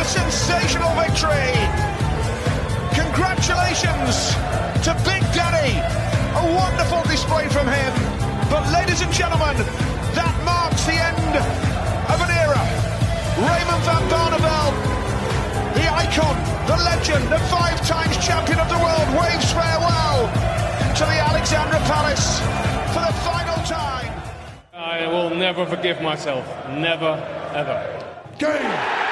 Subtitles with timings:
[0.00, 1.52] a sensational victory.
[2.96, 4.32] Congratulations
[4.80, 5.76] to Big Daddy.
[6.40, 7.92] A wonderful display from him.
[8.48, 9.56] But ladies and gentlemen,
[10.16, 11.36] that marks the end
[12.08, 12.62] of an era.
[13.44, 14.74] Raymond van Barneveld,
[15.76, 20.32] the icon, the legend, the five times champion of the world, waves farewell
[20.96, 22.40] to the Alexandra Palace
[22.96, 24.12] for the final time.
[24.72, 26.46] I will never forgive myself.
[26.70, 27.20] Never,
[27.52, 27.76] ever.
[28.38, 29.09] Game.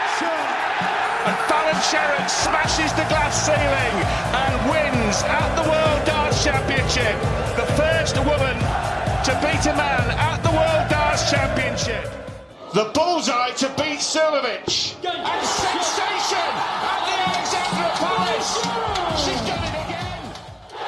[1.26, 3.94] And Fallon Sherritt smashes the glass ceiling
[4.42, 7.16] and wins at the World Darts Championship.
[7.56, 8.56] The first woman
[9.26, 12.06] to beat a man at the World Darts Championship.
[12.72, 14.94] The bullseye to beat Silovic.
[15.04, 16.50] And sensation
[16.86, 18.52] at the Alexandra Palace.
[19.18, 20.22] She's done it again.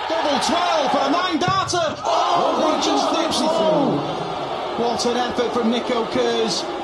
[0.09, 1.89] Double 12 for a nine darter.
[2.07, 4.85] Oh, Richards dips it through.
[4.85, 6.80] What an effort from Nico Kurz.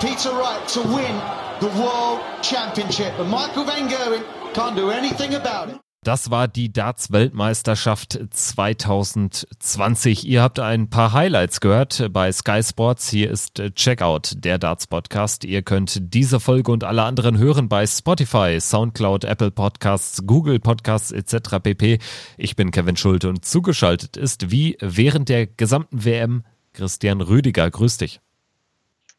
[0.00, 1.20] Peter Wright to win
[1.60, 3.12] the World Championship.
[3.18, 4.22] And Michael Van Gerwen
[4.54, 5.78] can't do anything about it.
[6.02, 10.26] Das war die Darts-Weltmeisterschaft 2020.
[10.26, 13.10] Ihr habt ein paar Highlights gehört bei Sky Sports.
[13.10, 15.44] Hier ist Checkout, der Darts-Podcast.
[15.44, 21.12] Ihr könnt diese Folge und alle anderen hören bei Spotify, Soundcloud, Apple Podcasts, Google Podcasts
[21.12, 21.58] etc.
[21.62, 21.98] pp.
[22.38, 27.70] Ich bin Kevin Schulte und zugeschaltet ist wie während der gesamten WM Christian Rüdiger.
[27.70, 28.22] Grüß dich.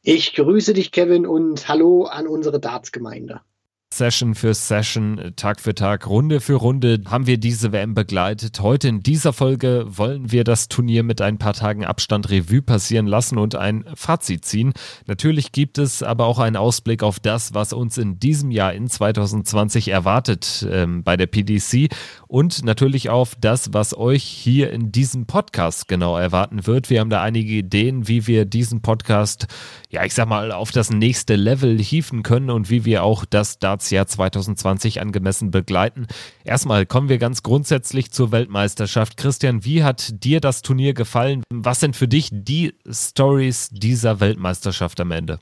[0.04, 3.42] Ich grüße dich, Kevin, und hallo an unsere Darts-Gemeinde.
[4.02, 8.60] Session für Session, Tag für Tag, Runde für Runde haben wir diese WM begleitet.
[8.60, 13.06] Heute in dieser Folge wollen wir das Turnier mit ein paar Tagen Abstand Revue passieren
[13.06, 14.74] lassen und ein Fazit ziehen.
[15.06, 18.90] Natürlich gibt es aber auch einen Ausblick auf das, was uns in diesem Jahr in
[18.90, 21.94] 2020 erwartet ähm, bei der PDC
[22.28, 26.90] und natürlich auf das, was euch hier in diesem Podcast genau erwarten wird.
[26.90, 29.46] Wir haben da einige Ideen, wie wir diesen Podcast,
[29.92, 33.60] ja, ich sag mal, auf das nächste Level hieven können und wie wir auch das
[33.92, 36.08] Dartsjahr 2020 angemessen begleiten.
[36.44, 39.18] Erstmal kommen wir ganz grundsätzlich zur Weltmeisterschaft.
[39.18, 41.44] Christian, wie hat dir das Turnier gefallen?
[41.54, 45.40] Was sind für dich die Stories dieser Weltmeisterschaft am Ende?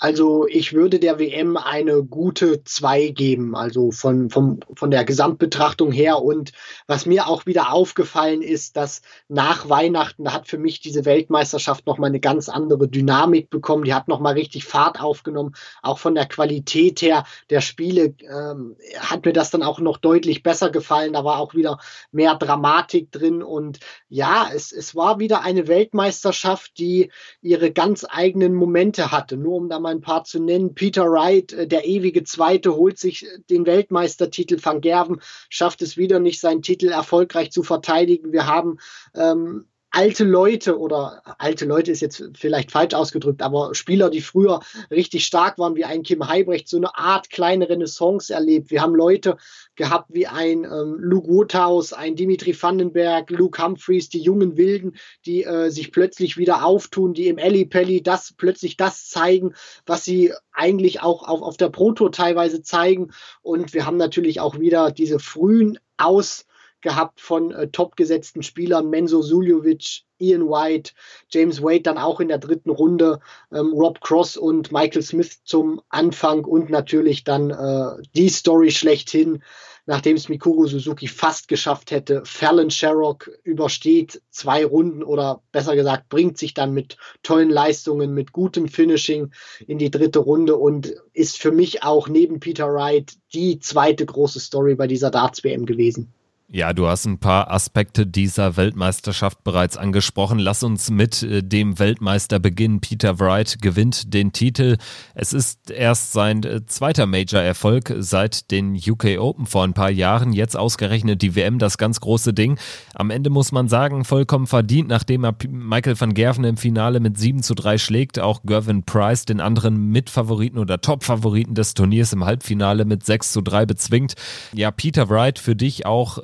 [0.00, 5.90] Also ich würde der WM eine gute 2 geben, also von, von, von der Gesamtbetrachtung
[5.90, 6.22] her.
[6.22, 6.52] Und
[6.86, 12.10] was mir auch wieder aufgefallen ist, dass nach Weihnachten, hat für mich diese Weltmeisterschaft nochmal
[12.10, 13.82] eine ganz andere Dynamik bekommen.
[13.82, 15.56] Die hat nochmal richtig Fahrt aufgenommen.
[15.82, 20.44] Auch von der Qualität her der Spiele ähm, hat mir das dann auch noch deutlich
[20.44, 21.14] besser gefallen.
[21.14, 21.80] Da war auch wieder
[22.12, 23.42] mehr Dramatik drin.
[23.42, 27.10] Und ja, es, es war wieder eine Weltmeisterschaft, die
[27.42, 29.36] ihre ganz eigenen Momente hatte.
[29.36, 30.74] Nur um da mal ein paar zu nennen.
[30.74, 34.58] Peter Wright, äh, der ewige Zweite, holt sich äh, den Weltmeistertitel.
[34.62, 38.32] Van Gerven schafft es wieder nicht, seinen Titel erfolgreich zu verteidigen.
[38.32, 38.78] Wir haben
[39.14, 44.60] ähm, alte Leute oder alte Leute ist jetzt vielleicht falsch ausgedrückt, aber Spieler, die früher
[44.90, 48.70] richtig stark waren, wie ein Kim Heibrecht, so eine Art kleine Renaissance erlebt.
[48.70, 49.38] Wir haben Leute
[49.76, 55.44] gehabt wie ein ähm, Luke Woodhouse, ein Dimitri Vandenberg, Luke Humphreys, die jungen Wilden, die
[55.44, 59.54] äh, sich plötzlich wieder auftun, die im Ellie Pelli das plötzlich das zeigen,
[59.86, 63.12] was sie eigentlich auch auf, auf der Proto teilweise zeigen.
[63.40, 66.44] Und wir haben natürlich auch wieder diese frühen Aus
[66.80, 70.92] gehabt von äh, topgesetzten Spielern, Menzo Suljovic, Ian White,
[71.30, 73.20] James Wade dann auch in der dritten Runde,
[73.52, 79.42] ähm, Rob Cross und Michael Smith zum Anfang und natürlich dann äh, die Story schlechthin,
[79.86, 82.22] nachdem es Mikuru Suzuki fast geschafft hätte.
[82.26, 88.32] Fallon Sherrock übersteht zwei Runden oder besser gesagt bringt sich dann mit tollen Leistungen, mit
[88.32, 89.32] gutem Finishing
[89.66, 94.40] in die dritte Runde und ist für mich auch neben Peter Wright die zweite große
[94.40, 96.12] Story bei dieser Darts WM gewesen.
[96.50, 100.38] Ja, du hast ein paar Aspekte dieser Weltmeisterschaft bereits angesprochen.
[100.38, 102.80] Lass uns mit äh, dem Weltmeister beginnen.
[102.80, 104.78] Peter Wright gewinnt den Titel.
[105.14, 110.32] Es ist erst sein äh, zweiter Major-Erfolg seit den UK Open vor ein paar Jahren.
[110.32, 112.58] Jetzt ausgerechnet die WM, das ganz große Ding.
[112.94, 117.18] Am Ende muss man sagen, vollkommen verdient, nachdem er Michael van Gerven im Finale mit
[117.18, 118.18] 7 zu 3 schlägt.
[118.18, 123.42] Auch Gervin Price, den anderen Mitfavoriten oder Top-Favoriten des Turniers im Halbfinale mit 6 zu
[123.42, 124.14] 3 bezwingt.
[124.54, 126.20] Ja, Peter Wright für dich auch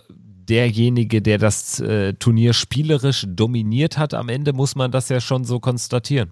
[0.48, 4.14] derjenige, der das äh, Turnier spielerisch dominiert hat.
[4.14, 6.30] Am Ende muss man das ja schon so konstatieren.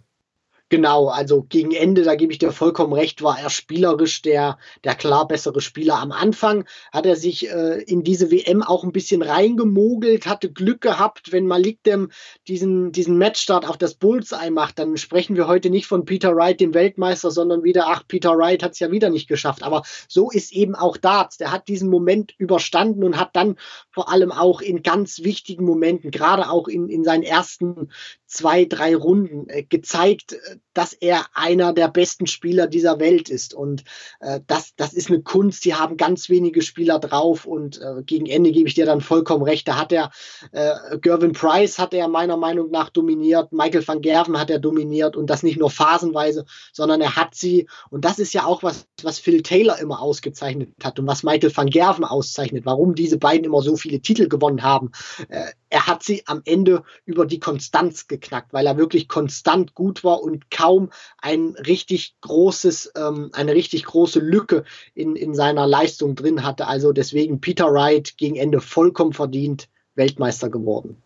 [0.72, 4.94] Genau, also gegen Ende, da gebe ich dir vollkommen recht, war er spielerisch der, der
[4.94, 5.98] klar bessere Spieler.
[5.98, 10.80] Am Anfang hat er sich äh, in diese WM auch ein bisschen reingemogelt, hatte Glück
[10.80, 12.10] gehabt, wenn Malik dem
[12.48, 16.58] diesen, diesen Matchstart auf das Bullseye macht, dann sprechen wir heute nicht von Peter Wright,
[16.58, 19.62] dem Weltmeister, sondern wieder, ach, Peter Wright hat es ja wieder nicht geschafft.
[19.64, 21.36] Aber so ist eben auch Darts.
[21.36, 23.56] Der hat diesen Moment überstanden und hat dann
[23.90, 27.90] vor allem auch in ganz wichtigen Momenten, gerade auch in, in seinen ersten
[28.32, 30.36] zwei, drei Runden, äh, gezeigt,
[30.74, 33.52] dass er einer der besten Spieler dieser Welt ist.
[33.52, 33.84] Und
[34.20, 38.26] äh, das, das ist eine Kunst, die haben ganz wenige Spieler drauf und äh, gegen
[38.26, 39.68] Ende gebe ich dir dann vollkommen recht.
[39.68, 40.10] Da hat er,
[40.52, 45.16] äh, Gervin Price hat er meiner Meinung nach dominiert, Michael van Gerven hat er dominiert
[45.16, 48.86] und das nicht nur phasenweise, sondern er hat sie, und das ist ja auch was,
[49.02, 53.44] was Phil Taylor immer ausgezeichnet hat und was Michael van Gerven auszeichnet, warum diese beiden
[53.44, 54.90] immer so viele Titel gewonnen haben.
[55.28, 60.04] Äh, er hat sie am Ende über die Konstanz geknackt, weil er wirklich konstant gut
[60.04, 64.64] war und kaum ein richtig großes, ähm, eine richtig große Lücke
[64.94, 66.66] in, in seiner Leistung drin hatte.
[66.66, 70.96] Also deswegen Peter Wright gegen Ende vollkommen verdient Weltmeister geworden.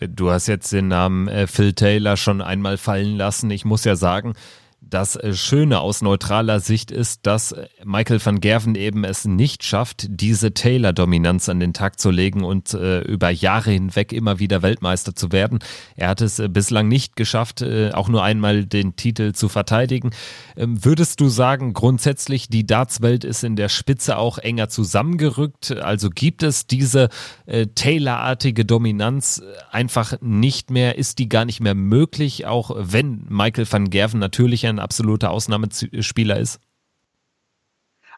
[0.00, 3.50] Du hast jetzt den Namen äh, Phil Taylor schon einmal fallen lassen.
[3.50, 4.34] Ich muss ja sagen,
[4.82, 9.62] das äh, Schöne aus neutraler Sicht ist, dass äh, Michael van Gerven eben es nicht
[9.62, 14.62] schafft, diese Taylor-Dominanz an den Tag zu legen und äh, über Jahre hinweg immer wieder
[14.62, 15.58] Weltmeister zu werden.
[15.96, 20.10] Er hat es äh, bislang nicht geschafft, äh, auch nur einmal den Titel zu verteidigen.
[20.56, 25.76] Ähm, würdest du sagen, grundsätzlich die Darts-Welt ist in der Spitze auch enger zusammengerückt?
[25.76, 27.10] Also gibt es diese
[27.46, 30.96] äh, Taylor-artige Dominanz einfach nicht mehr?
[30.96, 36.38] Ist die gar nicht mehr möglich, auch wenn Michael van Gerven natürlich ein absoluter Ausnahmespieler
[36.38, 36.60] ist?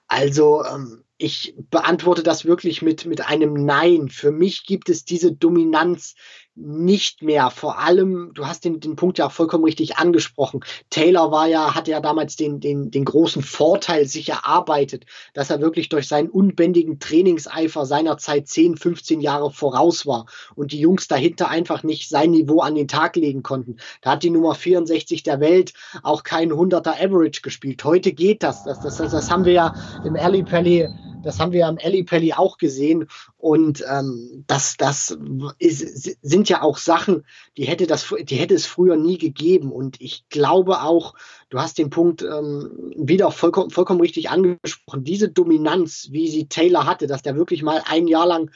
[0.09, 4.09] Also, ähm, ich beantworte das wirklich mit, mit einem Nein.
[4.09, 6.15] Für mich gibt es diese Dominanz
[6.55, 7.51] nicht mehr.
[7.51, 10.61] Vor allem, du hast den, den Punkt ja auch vollkommen richtig angesprochen.
[10.91, 15.61] Taylor war ja, hatte ja damals den, den, den großen Vorteil sich erarbeitet, dass er
[15.61, 21.09] wirklich durch seinen unbändigen Trainingseifer seiner Zeit 10, 15 Jahre voraus war und die Jungs
[21.09, 23.77] dahinter einfach nicht sein Niveau an den Tag legen konnten.
[24.03, 25.73] Da hat die Nummer 64 der Welt
[26.03, 27.83] auch kein 100er Average gespielt.
[27.85, 28.65] Heute geht das.
[28.65, 30.89] Das, das, das, das haben wir ja im Alley Pally
[31.23, 33.09] das haben wir am Alley Pally auch gesehen.
[33.37, 35.17] Und ähm, das, das
[35.59, 37.25] ist, sind ja auch Sachen,
[37.57, 39.73] die hätte, das, die hätte es früher nie gegeben.
[39.73, 41.15] Und ich glaube auch,
[41.53, 45.05] du hast den Punkt ähm, wieder vollkommen, vollkommen richtig angesprochen.
[45.05, 48.51] Diese Dominanz, wie sie Taylor hatte, dass der wirklich mal ein Jahr lang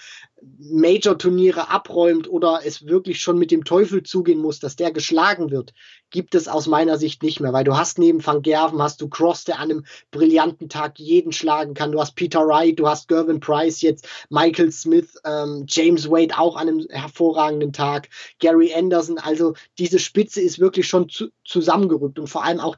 [0.58, 5.72] Major-Turniere abräumt oder es wirklich schon mit dem Teufel zugehen muss, dass der geschlagen wird,
[6.10, 9.08] gibt es aus meiner Sicht nicht mehr, weil du hast neben Van Gerven, hast du
[9.08, 13.08] Cross, der an einem brillanten Tag jeden schlagen kann, du hast Peter Wright, du hast
[13.08, 18.08] Gervin Price jetzt, Michael Smith, ähm, James Wade auch an einem hervorragenden Tag,
[18.38, 22.76] Gary Anderson, also diese Spitze ist wirklich schon zu, zusammengerückt und vor allem auch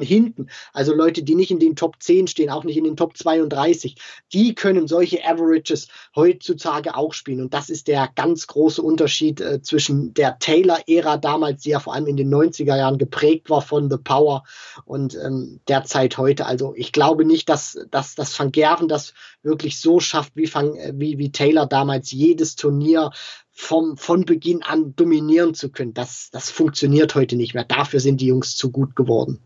[0.00, 3.16] hinten, also Leute, die nicht in den Top 10 stehen, auch nicht in den Top
[3.16, 3.96] 32,
[4.32, 7.40] die können solche Averages heutzutage auch spielen.
[7.40, 11.94] Und das ist der ganz große Unterschied äh, zwischen der Taylor-Ära damals, die ja vor
[11.94, 14.42] allem in den 90er Jahren geprägt war von The Power
[14.84, 16.46] und ähm, der Zeit heute.
[16.46, 20.74] Also ich glaube nicht, dass, dass, dass Van Gerven das wirklich so schafft, wie, Van,
[20.74, 23.10] äh, wie, wie Taylor damals jedes Turnier
[23.52, 25.94] vom, von Beginn an dominieren zu können.
[25.94, 27.64] Das, das funktioniert heute nicht mehr.
[27.64, 29.40] Dafür sind die Jungs zu gut geworden.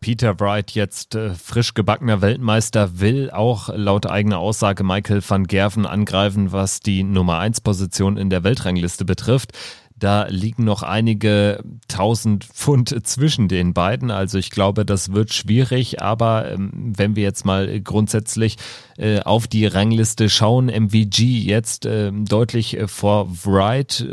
[0.00, 5.86] Peter Wright, jetzt äh, frisch gebackener Weltmeister, will auch laut eigener Aussage Michael van Gerven
[5.86, 9.52] angreifen, was die Nummer 1 Position in der Weltrangliste betrifft.
[9.98, 14.10] Da liegen noch einige tausend Pfund zwischen den beiden.
[14.10, 16.02] Also ich glaube, das wird schwierig.
[16.02, 18.56] Aber ähm, wenn wir jetzt mal grundsätzlich
[18.98, 24.04] äh, auf die Rangliste schauen, MVG jetzt äh, deutlich vor Wright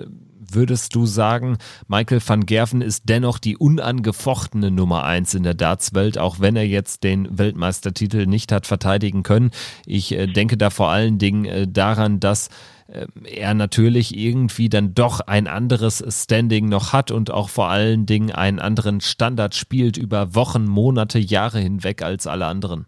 [0.54, 1.58] würdest du sagen,
[1.88, 6.68] Michael van Gerven ist dennoch die unangefochtene Nummer eins in der Dartswelt, auch wenn er
[6.68, 9.52] jetzt den Weltmeistertitel nicht hat verteidigen können.
[9.86, 12.50] Ich äh, denke da vor allen Dingen äh, daran, dass
[12.88, 18.06] äh, er natürlich irgendwie dann doch ein anderes Standing noch hat und auch vor allen
[18.06, 22.86] Dingen einen anderen Standard spielt über Wochen, Monate, Jahre hinweg als alle anderen.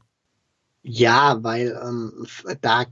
[0.84, 2.28] Ja, weil ähm,
[2.62, 2.86] da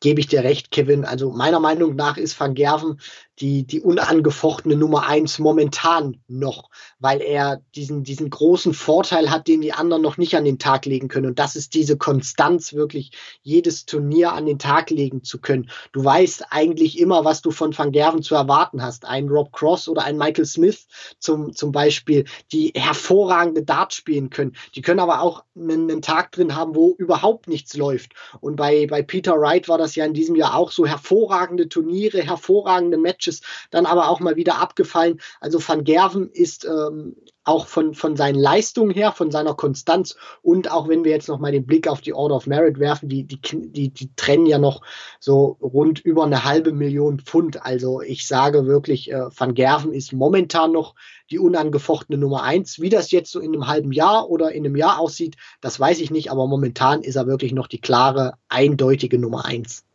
[0.00, 1.04] gebe ich dir recht, Kevin.
[1.04, 3.00] Also meiner Meinung nach ist Van Gerven
[3.40, 9.60] die, die unangefochtene Nummer eins momentan noch, weil er diesen, diesen großen Vorteil hat, den
[9.60, 11.26] die anderen noch nicht an den Tag legen können.
[11.26, 13.12] Und das ist diese Konstanz, wirklich
[13.42, 15.70] jedes Turnier an den Tag legen zu können.
[15.92, 19.04] Du weißt eigentlich immer, was du von Van Gerven zu erwarten hast.
[19.04, 20.86] Ein Rob Cross oder ein Michael Smith
[21.18, 24.56] zum, zum Beispiel, die hervorragende Dart spielen können.
[24.74, 28.12] Die können aber auch einen, einen Tag drin haben, wo überhaupt nichts läuft.
[28.40, 32.22] Und bei, bei Peter Wright war das ja in diesem Jahr auch so hervorragende Turniere,
[32.22, 33.40] hervorragende Matches Matches
[33.70, 35.20] dann aber auch mal wieder abgefallen.
[35.40, 40.70] Also Van Gerven ist ähm, auch von, von seinen Leistungen her, von seiner Konstanz und
[40.70, 43.22] auch wenn wir jetzt noch mal den Blick auf die Order of Merit werfen, die,
[43.22, 44.82] die, die, die trennen ja noch
[45.20, 47.64] so rund über eine halbe Million Pfund.
[47.64, 50.96] Also ich sage wirklich, äh, Van Gerven ist momentan noch
[51.30, 52.80] die unangefochtene Nummer eins.
[52.80, 56.00] Wie das jetzt so in einem halben Jahr oder in einem Jahr aussieht, das weiß
[56.00, 59.85] ich nicht, aber momentan ist er wirklich noch die klare, eindeutige Nummer eins.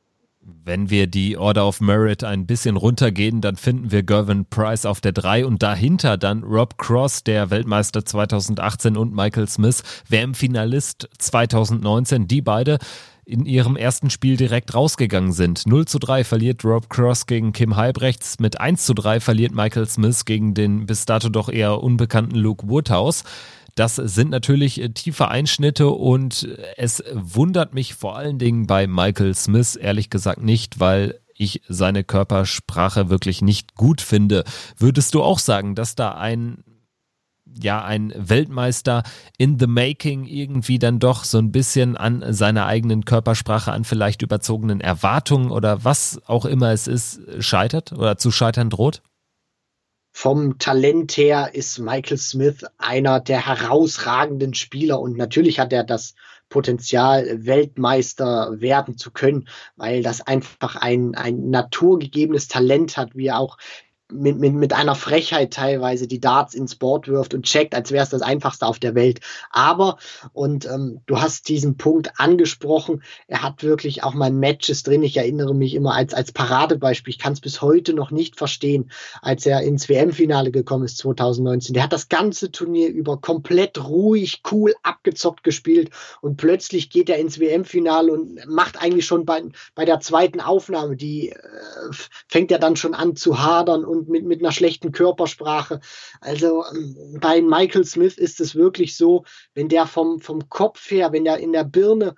[0.44, 5.00] Wenn wir die Order of Merit ein bisschen runtergehen, dann finden wir Gervin Price auf
[5.00, 12.28] der 3 und dahinter dann Rob Cross, der Weltmeister 2018 und Michael Smith, WM-Finalist 2019.
[12.28, 12.80] Die beide
[13.32, 15.66] in ihrem ersten Spiel direkt rausgegangen sind.
[15.66, 19.88] 0 zu 3 verliert Rob Cross gegen Kim Halbrechts, mit 1 zu 3 verliert Michael
[19.88, 23.24] Smith gegen den bis dato doch eher unbekannten Luke Woodhouse.
[23.76, 29.34] Das sind natürlich äh, tiefe Einschnitte und es wundert mich vor allen Dingen bei Michael
[29.34, 34.44] Smith ehrlich gesagt nicht, weil ich seine Körpersprache wirklich nicht gut finde.
[34.78, 36.64] Würdest du auch sagen, dass da ein
[37.60, 39.04] ja, ein Weltmeister
[39.38, 44.22] in the making irgendwie dann doch so ein bisschen an seiner eigenen Körpersprache, an vielleicht
[44.22, 49.02] überzogenen Erwartungen oder was auch immer es ist, scheitert oder zu scheitern droht?
[50.14, 56.16] vom Talent her ist Michael Smith einer der herausragenden Spieler und natürlich hat er das
[56.50, 63.40] Potenzial, Weltmeister werden zu können, weil das einfach ein, ein naturgegebenes Talent hat, wie er
[63.40, 63.58] auch
[64.12, 68.04] mit, mit, mit einer Frechheit teilweise die Darts ins Board wirft und checkt, als wäre
[68.04, 69.20] es das einfachste auf der Welt.
[69.50, 69.98] Aber,
[70.34, 75.04] und ähm, du hast diesen Punkt angesprochen, er hat wirklich auch mal Matches drin.
[75.04, 78.92] Ich erinnere mich immer als, als Paradebeispiel, ich kann es bis heute noch nicht verstehen,
[79.22, 81.74] als er ins WM-Finale gekommen ist 2019.
[81.74, 85.92] Der hat das ganze Turnier über komplett ruhig, cool, abgezockt gespielt
[86.22, 89.42] und plötzlich geht er ins WM-Finale und macht eigentlich schon bei,
[89.76, 91.38] bei der zweiten Aufnahme, die äh,
[92.28, 95.80] fängt er dann schon an zu hadern und mit, mit einer schlechten Körpersprache.
[96.20, 101.12] Also ähm, bei Michael Smith ist es wirklich so, wenn der vom, vom Kopf her,
[101.12, 102.16] wenn der in der Birne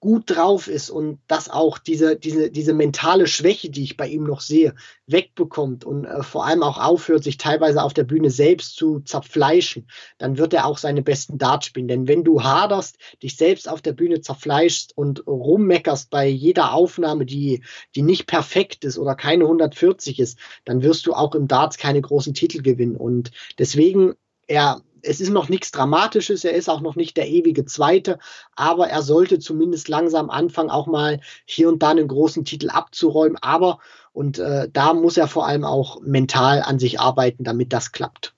[0.00, 4.24] gut drauf ist und das auch diese, diese, diese mentale Schwäche, die ich bei ihm
[4.24, 4.74] noch sehe,
[5.06, 9.86] wegbekommt und äh, vor allem auch aufhört, sich teilweise auf der Bühne selbst zu zerfleischen,
[10.16, 11.86] dann wird er auch seine besten Darts spielen.
[11.86, 17.26] Denn wenn du haderst, dich selbst auf der Bühne zerfleischst und rummeckerst bei jeder Aufnahme,
[17.26, 17.62] die,
[17.94, 22.00] die nicht perfekt ist oder keine 140 ist, dann wirst du auch im Darts keine
[22.00, 22.96] großen Titel gewinnen.
[22.96, 24.14] Und deswegen,
[24.46, 28.18] er es ist noch nichts Dramatisches, er ist auch noch nicht der ewige Zweite,
[28.56, 33.38] aber er sollte zumindest langsam anfangen, auch mal hier und da einen großen Titel abzuräumen.
[33.40, 33.78] Aber,
[34.12, 38.34] und äh, da muss er vor allem auch mental an sich arbeiten, damit das klappt.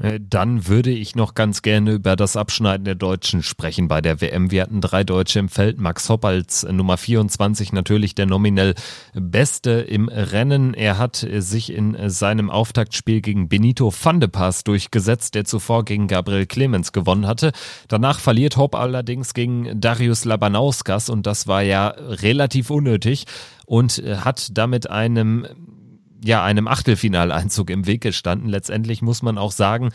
[0.00, 4.20] Äh, dann würde ich noch ganz gerne über das Abschneiden der Deutschen sprechen bei der
[4.20, 4.50] WM.
[4.50, 5.78] Wir hatten drei Deutsche im Feld.
[5.78, 8.74] Max Hopp als Nummer 24 natürlich der nominell
[9.14, 10.74] Beste im Rennen.
[10.74, 16.08] Er hat sich in seinem Auftaktspiel gegen Benito van de Pass durchgesetzt, der zuvor gegen
[16.08, 17.52] Gabriel Clemens gewonnen hatte.
[17.88, 23.26] Danach verliert Hopp allerdings gegen Darius Labanauskas und das war ja relativ unnötig
[23.66, 25.46] und hat damit einem
[26.24, 28.48] ja, einem Achtelfinaleinzug im Weg gestanden.
[28.48, 29.90] Letztendlich muss man auch sagen,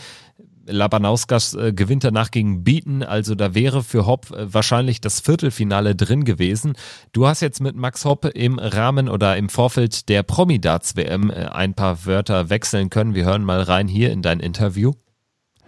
[0.67, 5.95] Labanauskas äh, gewinnt danach gegen Beaton, also da wäre für Hopp äh, wahrscheinlich das Viertelfinale
[5.95, 6.73] drin gewesen.
[7.13, 11.45] Du hast jetzt mit Max Hopp im Rahmen oder im Vorfeld der Promi-Darts WM äh,
[11.45, 13.15] ein paar Wörter wechseln können.
[13.15, 14.93] Wir hören mal rein hier in dein Interview.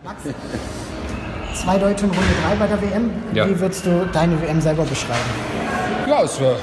[0.04, 0.24] Max,
[1.54, 3.10] zwei Deutsche in Runde 3 bei der WM.
[3.34, 3.50] Ja.
[3.50, 5.20] Wie würdest du deine WM selber beschreiben?
[6.08, 6.56] Ja, es war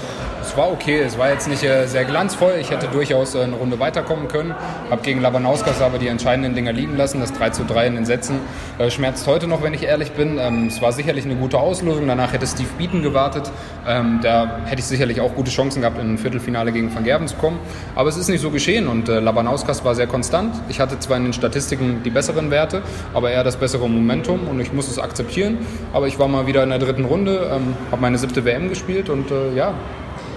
[0.46, 1.00] es war okay.
[1.00, 2.54] Es war jetzt nicht äh, sehr glanzvoll.
[2.60, 4.54] Ich hätte durchaus äh, eine Runde weiterkommen können.
[4.90, 7.20] Habe gegen Labanauskas aber die entscheidenden Dinger liegen lassen.
[7.20, 8.38] Das 3 zu 3 in den Sätzen
[8.78, 10.38] äh, schmerzt heute noch, wenn ich ehrlich bin.
[10.38, 12.06] Ähm, es war sicherlich eine gute Auslösung.
[12.06, 13.50] Danach hätte Steve Beaton gewartet.
[13.86, 17.26] Ähm, da hätte ich sicherlich auch gute Chancen gehabt, in ein Viertelfinale gegen Van Gerven
[17.26, 17.58] zu kommen.
[17.96, 20.54] Aber es ist nicht so geschehen und Labanauskas war sehr konstant.
[20.68, 22.82] Ich hatte zwar in den Statistiken die besseren Werte,
[23.14, 25.58] aber er das bessere Momentum und ich muss es akzeptieren.
[25.92, 29.08] Aber ich war mal wieder in der dritten Runde, ähm, habe meine siebte WM gespielt
[29.10, 29.74] und ja,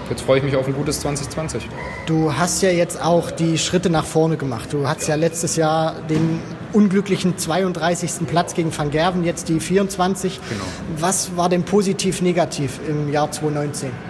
[0.10, 1.68] jetzt freue ich mich auf ein gutes 2020.
[2.06, 4.74] Du hast ja jetzt auch die Schritte nach vorne gemacht.
[4.74, 6.40] Du hattest ja letztes Jahr den
[6.74, 8.28] unglücklichen 32.
[8.28, 10.40] Platz gegen Van Gerven, jetzt die 24.
[10.50, 10.64] Genau.
[10.98, 14.09] Was war denn positiv negativ im Jahr 2019?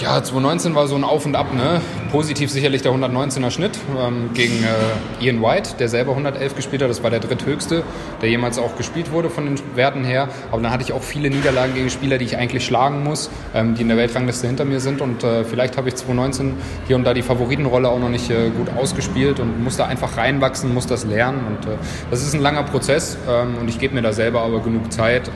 [0.00, 1.54] Ja, 2019 war so ein Auf und Ab.
[1.54, 1.80] Ne?
[2.10, 6.90] Positiv sicherlich der 119er Schnitt ähm, gegen äh, Ian White, der selber 111 gespielt hat.
[6.90, 7.84] Das war der dritthöchste,
[8.20, 10.28] der jemals auch gespielt wurde von den Werten her.
[10.50, 13.76] Aber dann hatte ich auch viele Niederlagen gegen Spieler, die ich eigentlich schlagen muss, ähm,
[13.76, 15.00] die in der Weltrangliste hinter mir sind.
[15.00, 16.54] Und äh, vielleicht habe ich 2019
[16.88, 20.16] hier und da die Favoritenrolle auch noch nicht äh, gut ausgespielt und muss da einfach
[20.16, 21.40] reinwachsen, muss das lernen.
[21.46, 21.76] Und äh,
[22.10, 25.30] das ist ein langer Prozess ähm, und ich gebe mir da selber aber genug Zeit.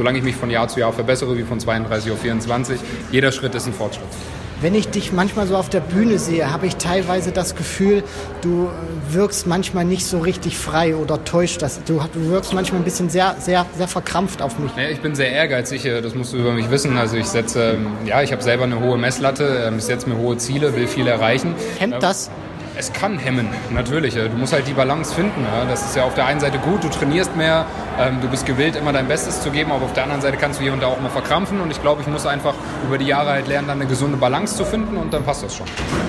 [0.00, 2.80] Solange ich mich von Jahr zu Jahr verbessere, wie von 32 auf 24,
[3.12, 4.06] jeder Schritt ist ein Fortschritt.
[4.62, 8.02] Wenn ich dich manchmal so auf der Bühne sehe, habe ich teilweise das Gefühl,
[8.40, 8.70] du
[9.10, 11.84] wirkst manchmal nicht so richtig frei oder täuscht das.
[11.84, 14.70] Du, wirkst manchmal ein bisschen sehr, sehr, sehr verkrampft auf mich.
[14.74, 16.96] Ja, ich bin sehr ehrgeizig, äh, das musst du über mich wissen.
[16.96, 20.16] Also ich setze, ähm, ja, ich habe selber eine hohe Messlatte, ähm, ich setze mir
[20.16, 21.54] hohe Ziele, will viel erreichen.
[21.76, 22.30] Kennt ähm, das?
[22.80, 24.14] Es kann hemmen, natürlich.
[24.14, 25.46] Du musst halt die Balance finden.
[25.68, 27.66] Das ist ja auf der einen Seite gut, du trainierst mehr,
[27.98, 30.58] ähm, du bist gewillt, immer dein Bestes zu geben, aber auf der anderen Seite kannst
[30.58, 31.60] du hier und da auch mal verkrampfen.
[31.60, 32.54] Und ich glaube, ich muss einfach
[32.86, 35.54] über die Jahre halt lernen, dann eine gesunde Balance zu finden und dann passt das
[35.54, 35.66] schon.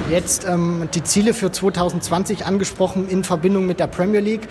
[0.09, 4.47] Jetzt ähm, die Ziele für 2020 angesprochen in Verbindung mit der Premier League.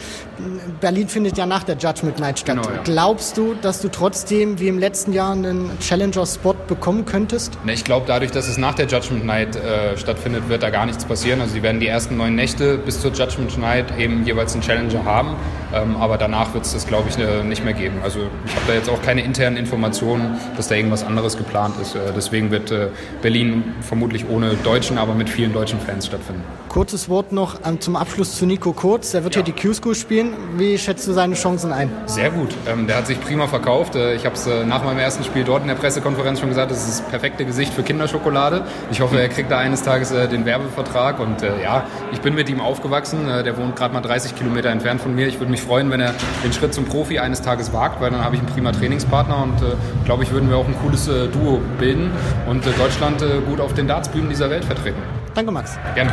[0.81, 2.57] Berlin findet ja nach der Judgment Night statt.
[2.57, 2.83] Genau, ja.
[2.85, 7.59] Glaubst du, dass du trotzdem wie im letzten Jahr einen Challenger-Spot bekommen könntest?
[7.67, 11.05] Ich glaube, dadurch, dass es nach der Judgment Night äh, stattfindet, wird da gar nichts
[11.05, 11.41] passieren.
[11.41, 15.05] Also sie werden die ersten neun Nächte bis zur Judgment Night eben jeweils einen Challenger
[15.05, 15.37] haben.
[15.73, 17.97] Ähm, aber danach wird es das, glaube ich, ne, nicht mehr geben.
[18.03, 21.95] Also ich habe da jetzt auch keine internen Informationen, dass da irgendwas anderes geplant ist.
[21.95, 22.89] Äh, deswegen wird äh,
[23.23, 26.43] Berlin vermutlich ohne Deutschen, aber mit vielen deutschen Fans stattfinden.
[26.69, 29.13] Kurzes Wort noch ähm, zum Abschluss zu Nico Kurz.
[29.13, 30.35] Der wird ja, ja die Q-School spielen.
[30.57, 31.91] Wie schätzt du seine Chancen ein?
[32.07, 32.51] Sehr gut.
[32.69, 33.95] Ähm, der hat sich prima verkauft.
[33.95, 36.89] Äh, ich habe es nach meinem ersten Spiel dort in der Pressekonferenz schon gesagt, das
[36.89, 38.65] ist das perfekte Gesicht für Kinderschokolade.
[38.91, 41.21] Ich hoffe, er kriegt da eines Tages den Werbevertrag.
[41.21, 43.27] Und ja, ich bin mit ihm aufgewachsen.
[43.27, 45.27] der wohnt gerade mal 30 Kilometer entfernt von mir.
[45.27, 48.25] Ich würde mich freuen, wenn er den Schritt zum Profi eines Tages wagt, weil dann
[48.25, 51.29] habe ich einen prima Trainingspartner und äh, glaube ich, würden wir auch ein cooles äh,
[51.29, 52.11] Duo bilden
[52.47, 54.99] und äh, Deutschland äh, gut auf den Dartsbühnen dieser Welt vertreten.
[55.35, 55.79] Danke, Max.
[55.95, 56.13] Gerne.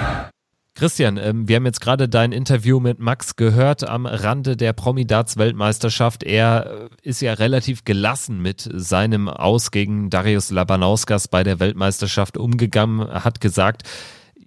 [0.76, 6.24] Christian, ähm, wir haben jetzt gerade dein Interview mit Max gehört am Rande der Promi-Darts-Weltmeisterschaft.
[6.24, 12.38] Er äh, ist ja relativ gelassen mit seinem Aus gegen Darius Labanauskas bei der Weltmeisterschaft
[12.38, 13.84] umgegangen, hat gesagt,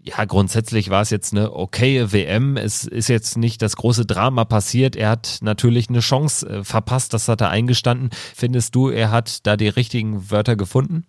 [0.02, 2.57] ja, grundsätzlich war es jetzt eine okaye WM.
[2.57, 4.97] Es ist jetzt nicht das große Drama passiert.
[4.97, 8.11] Er hat natürlich eine Chance äh, verpasst, das hat er eingestanden.
[8.35, 11.07] Findest du, er hat da die richtigen Wörter gefunden?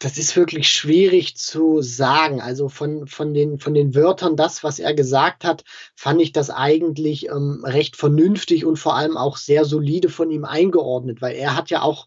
[0.00, 2.40] Das ist wirklich schwierig zu sagen.
[2.40, 5.64] Also von, von, den, von den Wörtern, das, was er gesagt hat,
[5.94, 10.44] fand ich das eigentlich ähm, recht vernünftig und vor allem auch sehr solide von ihm
[10.44, 12.06] eingeordnet, weil er hat ja auch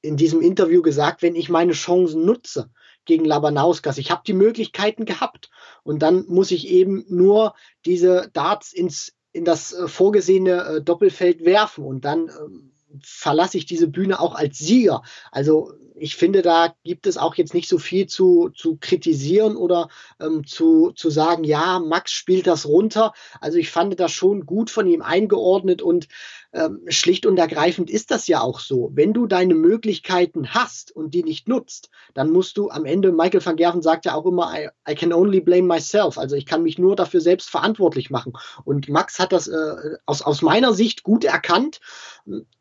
[0.00, 2.70] in diesem Interview gesagt, wenn ich meine Chancen nutze,
[3.04, 3.98] gegen Labanauskas.
[3.98, 5.50] Ich habe die Möglichkeiten gehabt
[5.82, 7.54] und dann muss ich eben nur
[7.84, 13.64] diese Darts ins in das äh, vorgesehene äh, Doppelfeld werfen und dann ähm, verlasse ich
[13.64, 15.02] diese Bühne auch als Sieger.
[15.30, 19.88] Also ich finde, da gibt es auch jetzt nicht so viel zu, zu kritisieren oder
[20.20, 23.12] ähm, zu, zu sagen, ja, Max spielt das runter.
[23.40, 26.08] Also ich fand das schon gut von ihm eingeordnet und
[26.52, 28.90] ähm, schlicht und ergreifend ist das ja auch so.
[28.94, 33.44] Wenn du deine Möglichkeiten hast und die nicht nutzt, dann musst du am Ende, Michael
[33.44, 36.18] van Gerven sagt ja auch immer, I, I can only blame myself.
[36.18, 38.34] Also ich kann mich nur dafür selbst verantwortlich machen.
[38.64, 41.80] Und Max hat das äh, aus, aus meiner Sicht gut erkannt.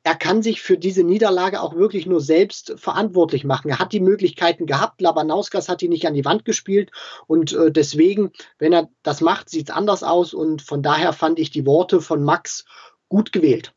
[0.04, 3.70] Er kann sich für diese Niederlage auch wirklich nur selbst verantwortlich machen.
[3.70, 5.02] Er hat die Möglichkeiten gehabt.
[5.02, 6.92] Labanauskas hat die nicht an die Wand gespielt.
[7.28, 10.34] Und äh, deswegen, wenn er das macht, sieht es anders aus.
[10.34, 12.64] Und von daher fand ich die Worte von Max
[13.10, 13.74] gut gewählt.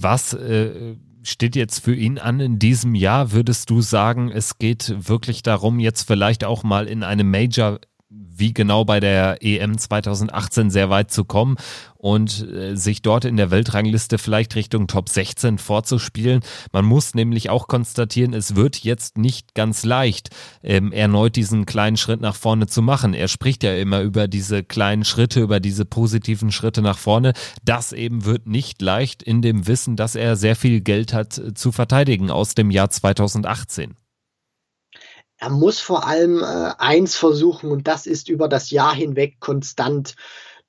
[0.00, 3.32] Was äh, steht jetzt für ihn an in diesem Jahr?
[3.32, 7.80] Würdest du sagen, es geht wirklich darum, jetzt vielleicht auch mal in eine Major
[8.42, 11.56] wie genau bei der EM 2018 sehr weit zu kommen
[11.96, 16.40] und äh, sich dort in der Weltrangliste vielleicht Richtung Top 16 vorzuspielen.
[16.72, 20.30] Man muss nämlich auch konstatieren, es wird jetzt nicht ganz leicht,
[20.62, 23.14] ähm, erneut diesen kleinen Schritt nach vorne zu machen.
[23.14, 27.34] Er spricht ja immer über diese kleinen Schritte, über diese positiven Schritte nach vorne.
[27.64, 31.54] Das eben wird nicht leicht in dem Wissen, dass er sehr viel Geld hat äh,
[31.54, 33.94] zu verteidigen aus dem Jahr 2018
[35.42, 40.14] er muss vor allem äh, eins versuchen und das ist über das Jahr hinweg konstant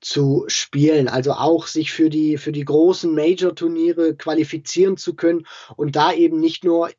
[0.01, 5.95] zu spielen, also auch sich für die für die großen Major-Turniere qualifizieren zu können und
[5.95, 6.89] da eben nicht nur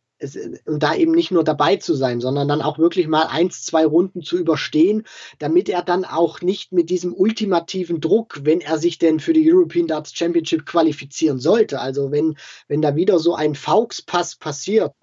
[0.64, 3.84] und da eben nicht nur dabei zu sein, sondern dann auch wirklich mal eins, zwei
[3.84, 5.02] Runden zu überstehen,
[5.40, 9.52] damit er dann auch nicht mit diesem ultimativen Druck, wenn er sich denn für die
[9.52, 14.94] European Darts Championship qualifizieren sollte, also wenn, wenn da wieder so ein Fauxpass passiert,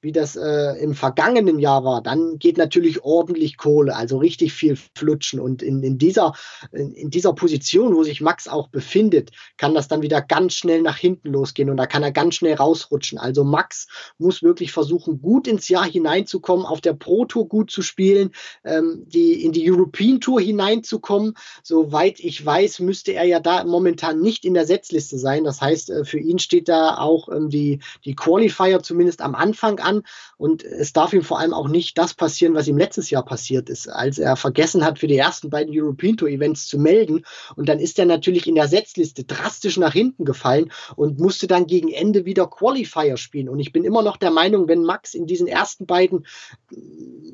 [0.00, 4.76] wie das äh, im vergangenen Jahr war, dann geht natürlich ordentlich Kohle, also richtig viel
[4.94, 5.40] flutschen.
[5.40, 6.34] Und in, in, dieser,
[6.72, 10.82] in, in dieser Position, wo sich Max auch befindet, kann das dann wieder ganz schnell
[10.82, 13.18] nach hinten losgehen und da kann er ganz schnell rausrutschen.
[13.18, 17.82] Also Max muss wirklich versuchen, gut ins Jahr hineinzukommen, auf der Pro Tour gut zu
[17.82, 18.30] spielen,
[18.64, 21.34] ähm, die, in die European Tour hineinzukommen.
[21.64, 25.42] Soweit ich weiß, müsste er ja da momentan nicht in der Setzliste sein.
[25.42, 29.80] Das heißt, äh, für ihn steht da auch ähm, die, die Qualifier zumindest am Anfang
[29.80, 29.87] an.
[30.36, 33.68] Und es darf ihm vor allem auch nicht das passieren, was ihm letztes Jahr passiert
[33.68, 37.24] ist, als er vergessen hat, für die ersten beiden European Tour Events zu melden.
[37.56, 41.66] Und dann ist er natürlich in der Setzliste drastisch nach hinten gefallen und musste dann
[41.66, 43.48] gegen Ende wieder Qualifier spielen.
[43.48, 46.26] Und ich bin immer noch der Meinung, wenn Max in diesen ersten beiden,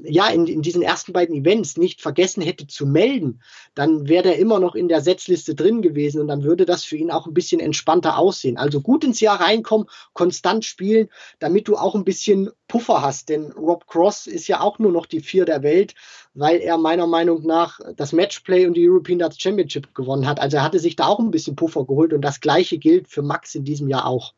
[0.02, 3.40] ja, in, in diesen ersten beiden Events nicht vergessen hätte zu melden,
[3.74, 6.96] dann wäre er immer noch in der Setzliste drin gewesen und dann würde das für
[6.96, 8.56] ihn auch ein bisschen entspannter aussehen.
[8.56, 13.28] Also gut ins Jahr reinkommen, konstant spielen, damit du auch ein bisschen Puffer hast.
[13.28, 15.94] Denn Rob Cross ist ja auch nur noch die Vier der Welt,
[16.34, 20.40] weil er meiner Meinung nach das Matchplay und die European Darts Championship gewonnen hat.
[20.40, 23.22] Also er hatte sich da auch ein bisschen Puffer geholt und das gleiche gilt für
[23.22, 24.34] Max in diesem Jahr auch.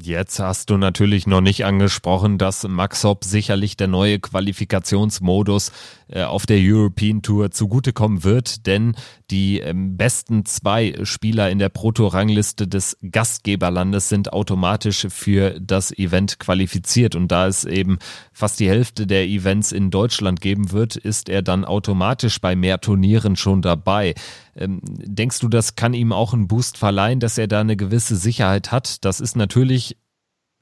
[0.00, 5.70] Jetzt hast du natürlich noch nicht angesprochen, dass Max Hopp sicherlich der neue Qualifikationsmodus
[6.08, 8.96] äh, auf der European Tour zugutekommen wird, denn
[9.30, 16.38] die ähm, besten zwei Spieler in der Proto-Rangliste des Gastgeberlandes sind automatisch für das Event
[16.38, 17.98] qualifiziert und da es eben
[18.32, 22.80] fast die Hälfte der Events in Deutschland geben wird, ist er dann automatisch bei mehr
[22.80, 24.14] Turnieren schon dabei.
[24.54, 28.16] Ähm, denkst du, das kann ihm auch einen Boost verleihen, dass er da eine gewisse
[28.16, 29.04] Sicherheit hat?
[29.04, 29.81] Das ist natürlich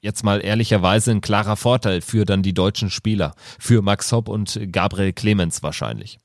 [0.01, 4.59] jetzt mal ehrlicherweise ein klarer Vorteil für dann die deutschen Spieler, für Max Hopp und
[4.71, 6.19] Gabriel Clemens wahrscheinlich.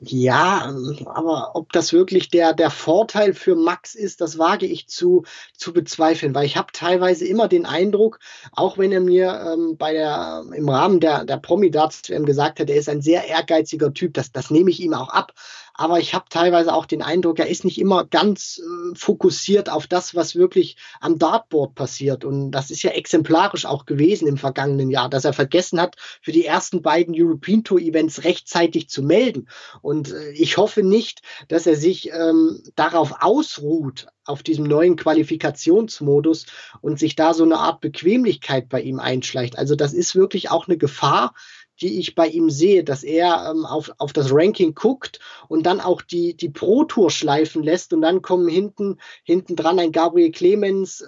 [0.00, 0.74] Ja,
[1.06, 5.24] aber ob das wirklich der, der Vorteil für Max ist, das wage ich zu,
[5.56, 8.18] zu bezweifeln, weil ich habe teilweise immer den Eindruck,
[8.52, 12.76] auch wenn er mir ähm, bei der, im Rahmen der, der Promi-Darts gesagt hat, er
[12.76, 15.32] ist ein sehr ehrgeiziger Typ, das, das nehme ich ihm auch ab
[15.80, 19.86] aber ich habe teilweise auch den Eindruck, er ist nicht immer ganz äh, fokussiert auf
[19.86, 22.22] das, was wirklich am Dartboard passiert.
[22.22, 26.32] Und das ist ja exemplarisch auch gewesen im vergangenen Jahr, dass er vergessen hat, für
[26.32, 29.48] die ersten beiden European Tour Events rechtzeitig zu melden.
[29.80, 36.46] Und äh, ich hoffe nicht, dass er sich ähm, darauf ausruht, auf diesem neuen Qualifikationsmodus
[36.80, 39.58] und sich da so eine Art Bequemlichkeit bei ihm einschleicht.
[39.58, 41.34] Also das ist wirklich auch eine Gefahr,
[41.80, 45.80] die ich bei ihm sehe, dass er ähm, auf, auf das Ranking guckt und dann
[45.80, 51.00] auch die, die Pro-Tour schleifen lässt und dann kommen hinten, hinten dran ein Gabriel Clemens
[51.00, 51.06] äh,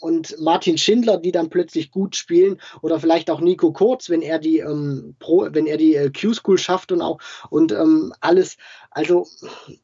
[0.00, 4.38] und Martin Schindler, die dann plötzlich gut spielen oder vielleicht auch Nico Kurz, wenn er
[4.38, 7.18] die ähm, Pro, wenn er die äh, Q-School schafft und auch
[7.50, 8.56] und ähm, alles.
[8.90, 9.26] Also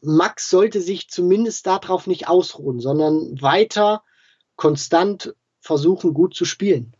[0.00, 4.02] Max sollte sich zumindest darauf nicht ausruhen, sondern weiter
[4.56, 6.94] konstant versuchen, gut zu spielen.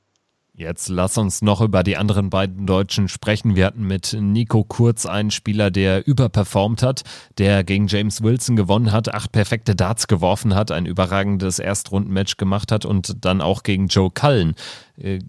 [0.55, 3.57] Jetzt lass uns noch über die anderen beiden Deutschen sprechen.
[3.57, 7.05] Wir hatten mit Nico Kurz einen Spieler, der überperformt hat,
[7.39, 12.71] der gegen James Wilson gewonnen hat, acht perfekte Darts geworfen hat, ein überragendes Erstrundenmatch gemacht
[12.71, 14.55] hat und dann auch gegen Joe Cullen
[14.99, 15.21] äh,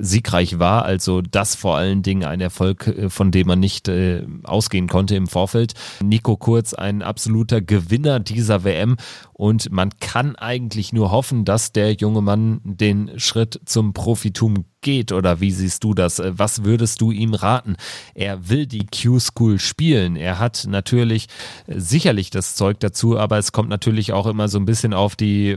[0.00, 0.84] siegreich war.
[0.84, 5.14] Also das vor allen Dingen ein Erfolg, äh, von dem man nicht äh, ausgehen konnte
[5.16, 5.74] im Vorfeld.
[6.02, 8.96] Nico Kurz ein absoluter Gewinner dieser WM
[9.32, 15.12] und man kann eigentlich nur hoffen, dass der junge Mann den Schritt zum Profitum geht
[15.12, 16.18] oder wie siehst du das?
[16.18, 17.76] Äh, was würdest du ihm raten?
[18.14, 20.16] Er will die Q-School spielen.
[20.16, 21.26] Er hat natürlich
[21.66, 25.56] sicherlich das Zeug dazu, aber es kommt natürlich auch immer so ein bisschen auf die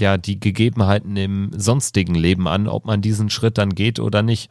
[0.00, 4.50] ja die Gegebenheiten im sonstigen Leben an, ob man diesen Schritt dann geht oder nicht.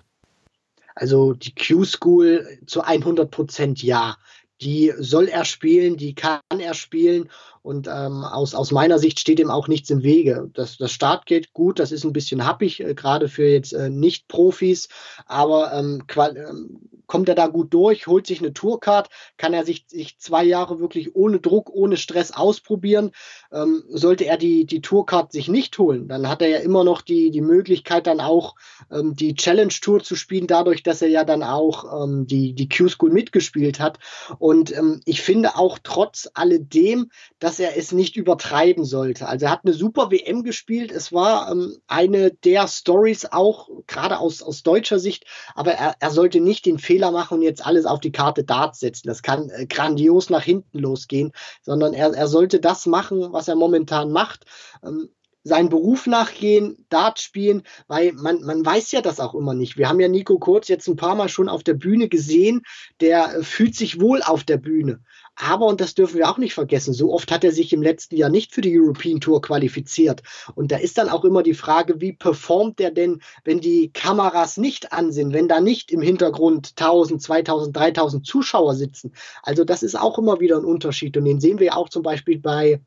[0.96, 4.18] Also die Q-School zu 100 Prozent ja.
[4.62, 7.30] Die soll er spielen, die kann er spielen
[7.62, 10.50] und ähm, aus, aus meiner Sicht steht ihm auch nichts im Wege.
[10.54, 13.90] Das, das Start geht gut, das ist ein bisschen happig, äh, gerade für jetzt äh,
[13.90, 14.90] Nicht-Profis,
[15.26, 16.80] aber ähm, ähm,
[17.10, 20.80] kommt er da gut durch, holt sich eine Tourcard, kann er sich, sich zwei Jahre
[20.80, 23.12] wirklich ohne Druck, ohne Stress ausprobieren.
[23.52, 27.02] Ähm, sollte er die, die Tourcard sich nicht holen, dann hat er ja immer noch
[27.02, 28.56] die, die Möglichkeit, dann auch
[28.92, 32.70] ähm, die Challenge Tour zu spielen, dadurch, dass er ja dann auch ähm, die, die
[32.70, 33.98] Q-School mitgespielt hat.
[34.38, 39.28] Und ähm, ich finde auch trotz alledem, dass er es nicht übertreiben sollte.
[39.28, 40.92] Also er hat eine super WM gespielt.
[40.92, 46.12] Es war ähm, eine der Stories auch, gerade aus, aus deutscher Sicht, aber er, er
[46.12, 49.08] sollte nicht den Fehler Fehler machen und jetzt alles auf die Karte Darts setzen.
[49.08, 51.32] Das kann äh, grandios nach hinten losgehen,
[51.62, 54.46] sondern er, er sollte das machen, was er momentan macht.
[54.84, 55.10] Ähm,
[55.44, 59.78] seinen Beruf nachgehen, Dart spielen, weil man, man weiß ja das auch immer nicht.
[59.78, 62.64] Wir haben ja Nico Kurz jetzt ein paar Mal schon auf der Bühne gesehen,
[63.00, 65.00] der äh, fühlt sich wohl auf der Bühne.
[65.42, 68.18] Aber, und das dürfen wir auch nicht vergessen, so oft hat er sich im letzten
[68.18, 70.22] Jahr nicht für die European Tour qualifiziert.
[70.54, 74.58] Und da ist dann auch immer die Frage, wie performt der denn, wenn die Kameras
[74.58, 79.14] nicht an sind, wenn da nicht im Hintergrund 1000, 2000, 3000 Zuschauer sitzen.
[79.42, 81.16] Also das ist auch immer wieder ein Unterschied.
[81.16, 82.82] Und den sehen wir auch zum Beispiel bei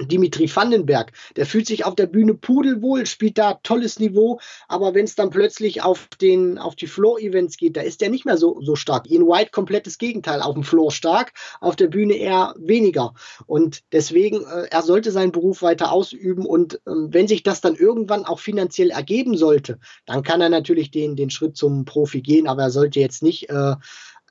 [0.00, 5.04] Dimitri Vandenberg, der fühlt sich auf der Bühne pudelwohl, spielt da tolles Niveau, aber wenn
[5.04, 8.36] es dann plötzlich auf den auf die Floor Events geht, da ist er nicht mehr
[8.36, 9.08] so so stark.
[9.10, 13.14] Ian White komplettes Gegenteil, auf dem Floor stark, auf der Bühne eher weniger.
[13.46, 16.44] Und deswegen äh, er sollte seinen Beruf weiter ausüben.
[16.44, 20.90] Und äh, wenn sich das dann irgendwann auch finanziell ergeben sollte, dann kann er natürlich
[20.90, 23.76] den den Schritt zum Profi gehen, aber er sollte jetzt nicht äh,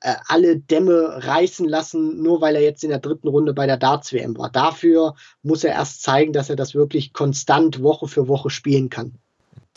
[0.04, 3.78] äh, alle Dämme reißen lassen, nur weil er jetzt in der dritten Runde bei der
[3.78, 4.50] Darts-WM war.
[4.50, 9.14] Dafür muss er erst zeigen, dass er das wirklich konstant Woche für Woche spielen kann.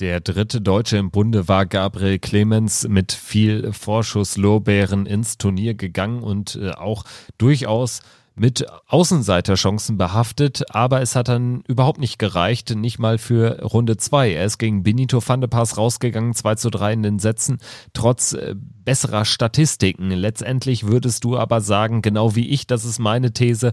[0.01, 6.59] Der dritte Deutsche im Bunde war Gabriel Clemens mit viel Vorschusslorbeeren ins Turnier gegangen und
[6.61, 7.05] äh, auch
[7.37, 8.01] durchaus
[8.39, 14.33] mit Außenseiterchancen behaftet, aber es hat dann überhaupt nicht gereicht, nicht mal für Runde 2.
[14.33, 17.57] Er ist gegen Benito van de Pass rausgegangen, 2 zu 3 in den Sätzen,
[17.93, 20.11] trotz äh, besserer Statistiken.
[20.11, 23.71] Letztendlich würdest du aber sagen, genau wie ich, das ist meine These,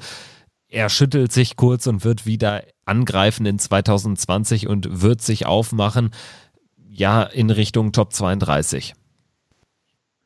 [0.68, 6.10] er schüttelt sich kurz und wird wieder angreifen in 2020 und wird sich aufmachen,
[6.88, 8.94] ja, in Richtung Top 32.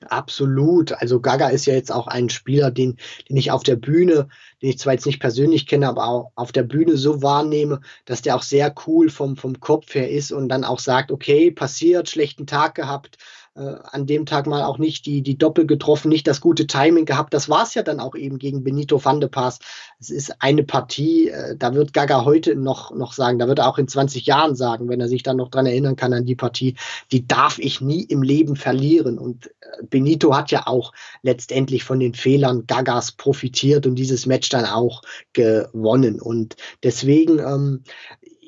[0.06, 0.92] Absolut.
[0.92, 2.96] Also Gaga ist ja jetzt auch ein Spieler, den,
[3.28, 4.28] den ich auf der Bühne,
[4.62, 8.22] den ich zwar jetzt nicht persönlich kenne, aber auch auf der Bühne so wahrnehme, dass
[8.22, 12.08] der auch sehr cool vom, vom Kopf her ist und dann auch sagt, okay, passiert,
[12.08, 13.18] schlechten Tag gehabt,
[13.58, 17.34] an dem Tag mal auch nicht die, die Doppel getroffen, nicht das gute Timing gehabt.
[17.34, 19.58] Das war es ja dann auch eben gegen Benito van de Paas.
[19.98, 23.68] Es ist eine Partie, äh, da wird Gaga heute noch, noch sagen, da wird er
[23.68, 26.36] auch in 20 Jahren sagen, wenn er sich dann noch dran erinnern kann an die
[26.36, 26.76] Partie,
[27.10, 29.18] die darf ich nie im Leben verlieren.
[29.18, 30.92] Und äh, Benito hat ja auch
[31.22, 36.20] letztendlich von den Fehlern Gagas profitiert und dieses Match dann auch gewonnen.
[36.20, 37.82] Und deswegen, ähm,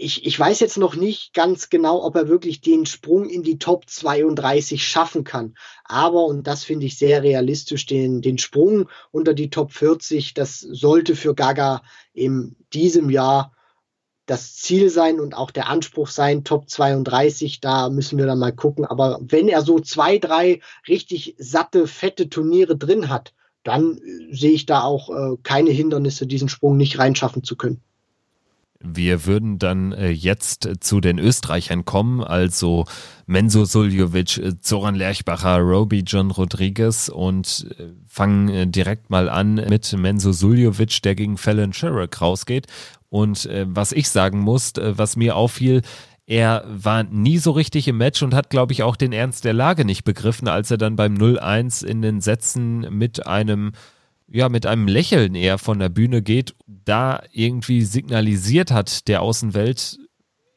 [0.00, 3.58] ich, ich weiß jetzt noch nicht ganz genau, ob er wirklich den Sprung in die
[3.58, 5.54] Top 32 schaffen kann.
[5.84, 10.60] Aber, und das finde ich sehr realistisch, den, den Sprung unter die Top 40, das
[10.60, 11.82] sollte für Gaga
[12.12, 13.52] in diesem Jahr
[14.26, 18.54] das Ziel sein und auch der Anspruch sein, Top 32, da müssen wir dann mal
[18.54, 18.84] gucken.
[18.84, 23.34] Aber wenn er so zwei, drei richtig satte, fette Turniere drin hat,
[23.64, 27.82] dann äh, sehe ich da auch äh, keine Hindernisse, diesen Sprung nicht reinschaffen zu können.
[28.82, 32.86] Wir würden dann äh, jetzt zu den Österreichern kommen, also
[33.26, 39.56] Menzo Suljovic, äh, Zoran Lerchbacher, Roby John Rodriguez und äh, fangen äh, direkt mal an
[39.68, 42.68] mit Menzo Suljovic, der gegen Fallon Sherrick rausgeht.
[43.10, 45.82] Und äh, was ich sagen muss, äh, was mir auffiel,
[46.26, 49.52] er war nie so richtig im Match und hat, glaube ich, auch den Ernst der
[49.52, 53.72] Lage nicht begriffen, als er dann beim 0-1 in den Sätzen mit einem
[54.30, 59.98] ja, mit einem Lächeln eher von der Bühne geht, da irgendwie signalisiert hat der Außenwelt,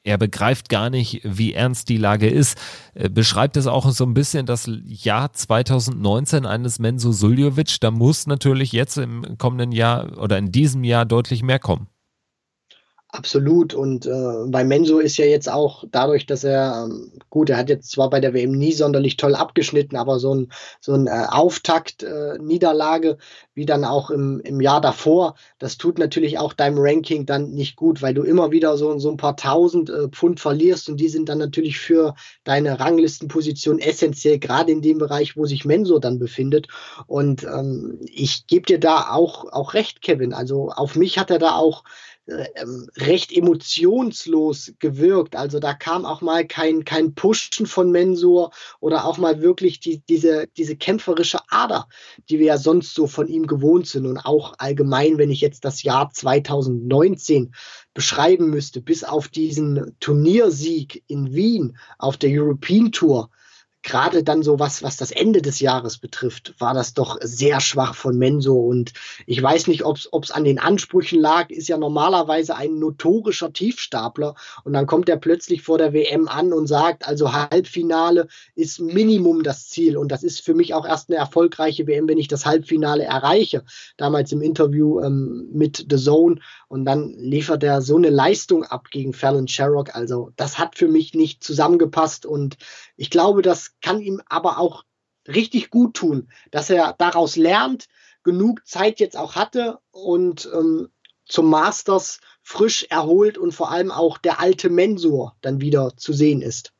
[0.05, 2.57] er begreift gar nicht, wie ernst die Lage ist.
[2.93, 7.79] Äh, beschreibt es auch so ein bisschen das Jahr 2019 eines Menzo Suljovic.
[7.79, 11.87] Da muss natürlich jetzt im kommenden Jahr oder in diesem Jahr deutlich mehr kommen.
[13.15, 13.75] Absolut.
[13.75, 17.69] Und äh, bei Menso ist ja jetzt auch dadurch, dass er, ähm, gut, er hat
[17.69, 21.27] jetzt zwar bei der WM nie sonderlich toll abgeschnitten, aber so ein, so ein äh,
[21.29, 23.17] Auftakt-Niederlage, äh,
[23.53, 27.75] wie dann auch im, im Jahr davor, das tut natürlich auch deinem Ranking dann nicht
[27.75, 31.09] gut, weil du immer wieder so, so ein paar tausend äh, Pfund verlierst und die
[31.09, 36.17] sind dann natürlich für deine Ranglistenposition essentiell, gerade in dem Bereich, wo sich Menso dann
[36.17, 36.67] befindet.
[37.05, 40.33] Und ähm, ich gebe dir da auch, auch recht, Kevin.
[40.33, 41.83] Also auf mich hat er da auch
[42.25, 45.35] recht emotionslos gewirkt.
[45.35, 50.01] Also da kam auch mal kein, kein Pushen von Mensur oder auch mal wirklich die,
[50.07, 51.87] diese, diese kämpferische Ader,
[52.29, 54.05] die wir ja sonst so von ihm gewohnt sind.
[54.05, 57.53] Und auch allgemein, wenn ich jetzt das Jahr 2019
[57.93, 63.29] beschreiben müsste, bis auf diesen Turniersieg in Wien auf der European Tour,
[63.83, 67.95] gerade dann so was, was das Ende des Jahres betrifft, war das doch sehr schwach
[67.95, 68.55] von Menso.
[68.55, 68.93] Und
[69.27, 74.35] ich weiß nicht, ob es an den Ansprüchen lag, ist ja normalerweise ein notorischer Tiefstapler.
[74.63, 79.43] Und dann kommt er plötzlich vor der WM an und sagt, also Halbfinale ist Minimum
[79.43, 79.97] das Ziel.
[79.97, 83.63] Und das ist für mich auch erst eine erfolgreiche WM, wenn ich das Halbfinale erreiche.
[83.97, 86.39] Damals im Interview ähm, mit The Zone.
[86.69, 89.93] Und dann liefert er so eine Leistung ab gegen Fallon Sherrock.
[89.93, 92.25] Also das hat für mich nicht zusammengepasst.
[92.25, 92.57] Und
[92.95, 94.83] ich glaube, das kann ihm aber auch
[95.27, 97.87] richtig gut tun, dass er daraus lernt,
[98.23, 100.89] genug Zeit jetzt auch hatte und ähm,
[101.25, 106.41] zum Masters frisch erholt und vor allem auch der alte Mensur dann wieder zu sehen
[106.41, 106.73] ist.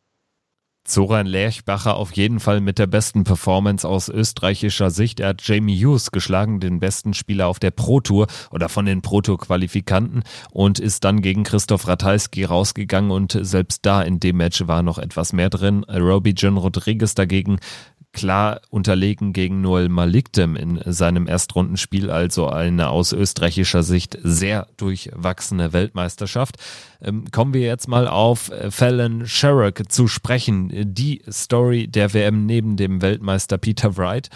[0.85, 5.21] Zoran Lerchbacher auf jeden Fall mit der besten Performance aus österreichischer Sicht.
[5.21, 9.01] Er hat Jamie Hughes geschlagen, den besten Spieler auf der Pro Tour oder von den
[9.01, 14.37] Pro Tour Qualifikanten und ist dann gegen Christoph Ratajski rausgegangen und selbst da in dem
[14.37, 15.85] Match war noch etwas mehr drin.
[15.85, 17.59] Roby John Rodriguez dagegen
[18.13, 25.73] klar unterlegen gegen Noel Malikdem in seinem Erstrundenspiel, also eine aus österreichischer Sicht sehr durchwachsene
[25.73, 26.57] Weltmeisterschaft.
[27.01, 32.45] Ähm, kommen wir jetzt mal auf äh, Fallon Sherrock zu sprechen, die Story der WM
[32.45, 34.29] neben dem Weltmeister Peter Wright.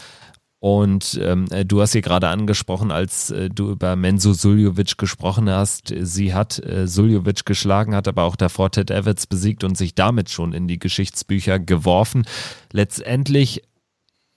[0.68, 5.50] Und ähm, äh, du hast sie gerade angesprochen, als äh, du über Menzo Suljovic gesprochen
[5.50, 5.94] hast.
[5.98, 10.30] Sie hat äh, Suljovic geschlagen, hat aber auch davor Ted Evans besiegt und sich damit
[10.30, 12.26] schon in die Geschichtsbücher geworfen.
[12.74, 13.64] Letztendlich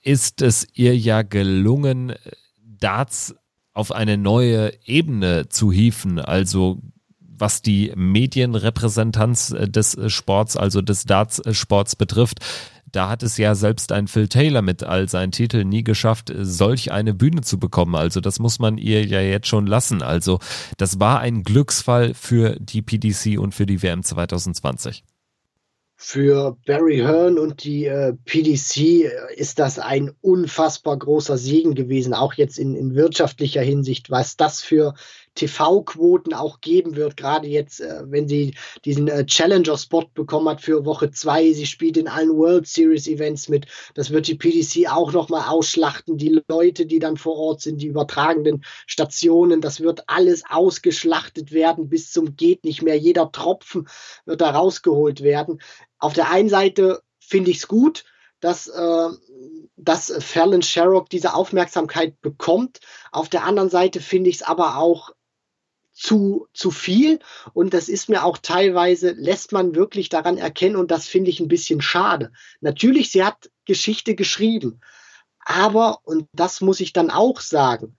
[0.01, 2.13] ist es ihr ja gelungen,
[2.63, 3.35] Darts
[3.73, 6.17] auf eine neue Ebene zu hieven.
[6.17, 6.81] Also
[7.19, 12.39] was die Medienrepräsentanz äh, des Sports, also des Darts-Sports betrifft
[12.91, 16.91] Da hat es ja selbst ein Phil Taylor mit all seinen Titeln nie geschafft, solch
[16.91, 17.95] eine Bühne zu bekommen.
[17.95, 20.01] Also das muss man ihr ja jetzt schon lassen.
[20.01, 20.39] Also
[20.77, 25.03] das war ein Glücksfall für die PDC und für die WM 2020
[26.03, 32.33] für Barry Hearn und die äh, PDC ist das ein unfassbar großer Segen gewesen, auch
[32.33, 34.95] jetzt in, in wirtschaftlicher Hinsicht, was das für
[35.35, 40.85] TV-Quoten auch geben wird, gerade jetzt, äh, wenn sie diesen äh, Challenger-Spot bekommen hat für
[40.85, 41.51] Woche zwei.
[41.53, 43.67] Sie spielt in allen World Series-Events mit.
[43.93, 46.17] Das wird die PDC auch nochmal ausschlachten.
[46.17, 51.89] Die Leute, die dann vor Ort sind, die übertragenden Stationen, das wird alles ausgeschlachtet werden
[51.89, 52.97] bis zum geht nicht mehr.
[52.97, 53.87] Jeder Tropfen
[54.25, 55.61] wird da rausgeholt werden.
[55.99, 58.03] Auf der einen Seite finde ich es gut,
[58.39, 59.09] dass, äh,
[59.77, 62.79] dass Fallon Sherrock diese Aufmerksamkeit bekommt.
[63.11, 65.11] Auf der anderen Seite finde ich es aber auch
[65.93, 67.19] zu, zu viel.
[67.53, 70.75] Und das ist mir auch teilweise, lässt man wirklich daran erkennen.
[70.75, 72.31] Und das finde ich ein bisschen schade.
[72.59, 74.81] Natürlich, sie hat Geschichte geschrieben.
[75.39, 77.97] Aber, und das muss ich dann auch sagen,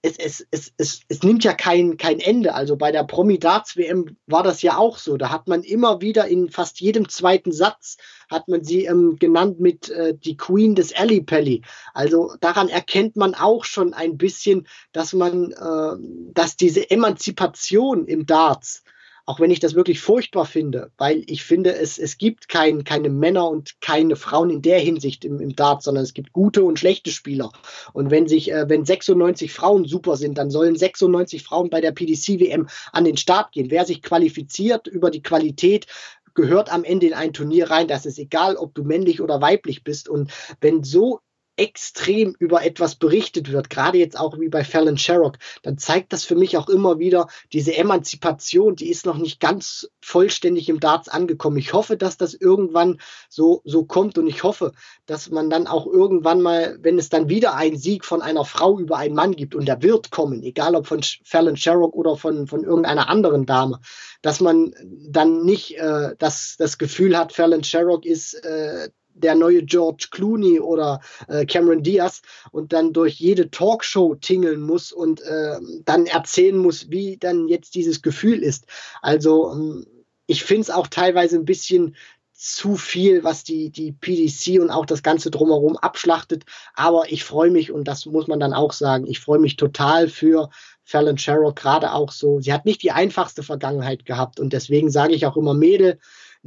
[0.00, 2.54] es, es, es, es, es nimmt ja kein, kein Ende.
[2.54, 5.16] Also bei der Promi-Darts-WM war das ja auch so.
[5.16, 7.96] Da hat man immer wieder in fast jedem zweiten Satz
[8.30, 11.62] hat man sie ähm, genannt mit äh, die Queen des Alley Pally.
[11.94, 18.26] Also daran erkennt man auch schon ein bisschen, dass man, äh, dass diese Emanzipation im
[18.26, 18.84] Darts
[19.28, 23.10] auch wenn ich das wirklich furchtbar finde, weil ich finde, es, es gibt kein, keine
[23.10, 26.78] Männer und keine Frauen in der Hinsicht im, im Dart, sondern es gibt gute und
[26.78, 27.52] schlechte Spieler.
[27.92, 31.92] Und wenn sich, äh, wenn 96 Frauen super sind, dann sollen 96 Frauen bei der
[31.92, 33.70] PDC-WM an den Start gehen.
[33.70, 35.86] Wer sich qualifiziert über die Qualität,
[36.32, 37.86] gehört am Ende in ein Turnier rein.
[37.86, 40.08] Das ist egal, ob du männlich oder weiblich bist.
[40.08, 40.30] Und
[40.62, 41.20] wenn so
[41.58, 46.24] extrem über etwas berichtet wird, gerade jetzt auch wie bei Fallon Sherrock, dann zeigt das
[46.24, 51.08] für mich auch immer wieder, diese Emanzipation, die ist noch nicht ganz vollständig im Darts
[51.08, 51.58] angekommen.
[51.58, 54.72] Ich hoffe, dass das irgendwann so, so kommt und ich hoffe,
[55.06, 58.78] dass man dann auch irgendwann mal, wenn es dann wieder einen Sieg von einer Frau
[58.78, 62.46] über einen Mann gibt und der wird kommen, egal ob von Fallon Sherrock oder von,
[62.46, 63.80] von irgendeiner anderen Dame,
[64.22, 64.72] dass man
[65.08, 68.90] dann nicht äh, das, das Gefühl hat, Fallon Sherrock ist äh,
[69.22, 74.92] der neue George Clooney oder äh, Cameron Diaz und dann durch jede Talkshow tingeln muss
[74.92, 78.66] und äh, dann erzählen muss, wie dann jetzt dieses Gefühl ist.
[79.02, 79.86] Also ähm,
[80.26, 81.96] ich finde es auch teilweise ein bisschen
[82.38, 86.44] zu viel, was die, die PDC und auch das Ganze drumherum abschlachtet.
[86.74, 90.08] Aber ich freue mich, und das muss man dann auch sagen, ich freue mich total
[90.08, 90.48] für
[90.84, 92.40] Fallon Sherrock, gerade auch so.
[92.40, 95.98] Sie hat nicht die einfachste Vergangenheit gehabt und deswegen sage ich auch immer, Mädel,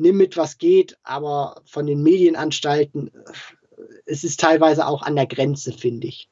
[0.02, 3.12] nimm mit, was geht, aber von den Medienanstalten,
[4.06, 6.28] es ist teilweise auch an der Grenze, finde ich.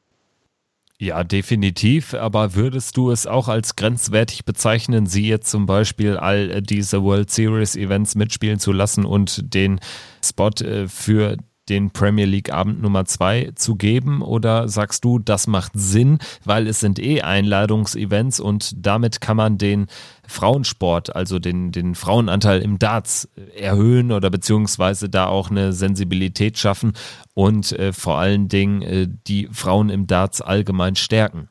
[1.02, 2.14] Ja, definitiv.
[2.14, 7.32] Aber würdest du es auch als grenzwertig bezeichnen, sie jetzt zum Beispiel all diese World
[7.32, 9.80] Series Events mitspielen zu lassen und den
[10.22, 11.38] Spot äh, für
[11.70, 14.22] den Premier League Abend Nummer zwei zu geben?
[14.22, 19.58] Oder sagst du, das macht Sinn, weil es sind eh Einladungsevents und damit kann man
[19.58, 19.88] den
[20.28, 26.94] Frauensport, also den, den Frauenanteil im Darts erhöhen oder beziehungsweise da auch eine Sensibilität schaffen
[27.34, 31.50] und äh, vor allen Dingen äh, die Frauen im Darts allgemein stärken?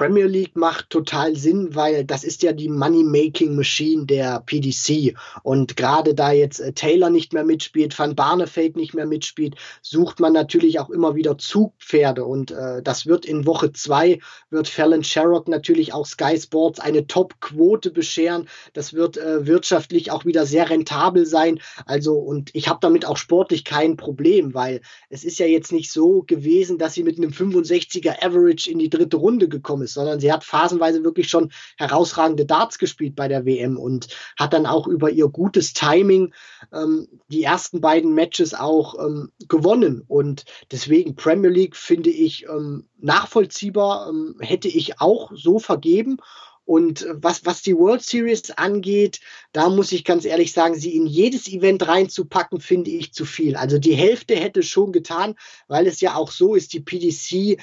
[0.00, 5.14] Premier League macht total Sinn, weil das ist ja die Money-Making Machine der PDC.
[5.42, 10.20] Und gerade da jetzt äh, Taylor nicht mehr mitspielt, Van Barneveld nicht mehr mitspielt, sucht
[10.20, 12.24] man natürlich auch immer wieder Zugpferde.
[12.24, 17.06] Und äh, das wird in Woche zwei, wird Fallon Sherrock natürlich auch Sky Sports eine
[17.06, 18.48] Top-Quote bescheren.
[18.72, 21.60] Das wird äh, wirtschaftlich auch wieder sehr rentabel sein.
[21.84, 25.92] Also, und ich habe damit auch sportlich kein Problem, weil es ist ja jetzt nicht
[25.92, 29.94] so gewesen, dass sie mit einem 65er Average in die dritte Runde gekommen gekommen ist,
[29.94, 34.66] sondern sie hat phasenweise wirklich schon herausragende Darts gespielt bei der WM und hat dann
[34.66, 36.32] auch über ihr gutes Timing
[36.72, 40.04] ähm, die ersten beiden Matches auch ähm, gewonnen.
[40.06, 46.18] Und deswegen Premier League finde ich ähm, nachvollziehbar, ähm, hätte ich auch so vergeben.
[46.64, 49.18] Und was, was die World Series angeht,
[49.52, 53.56] da muss ich ganz ehrlich sagen, sie in jedes Event reinzupacken, finde ich zu viel.
[53.56, 55.34] Also die Hälfte hätte schon getan,
[55.66, 57.60] weil es ja auch so ist, die PDC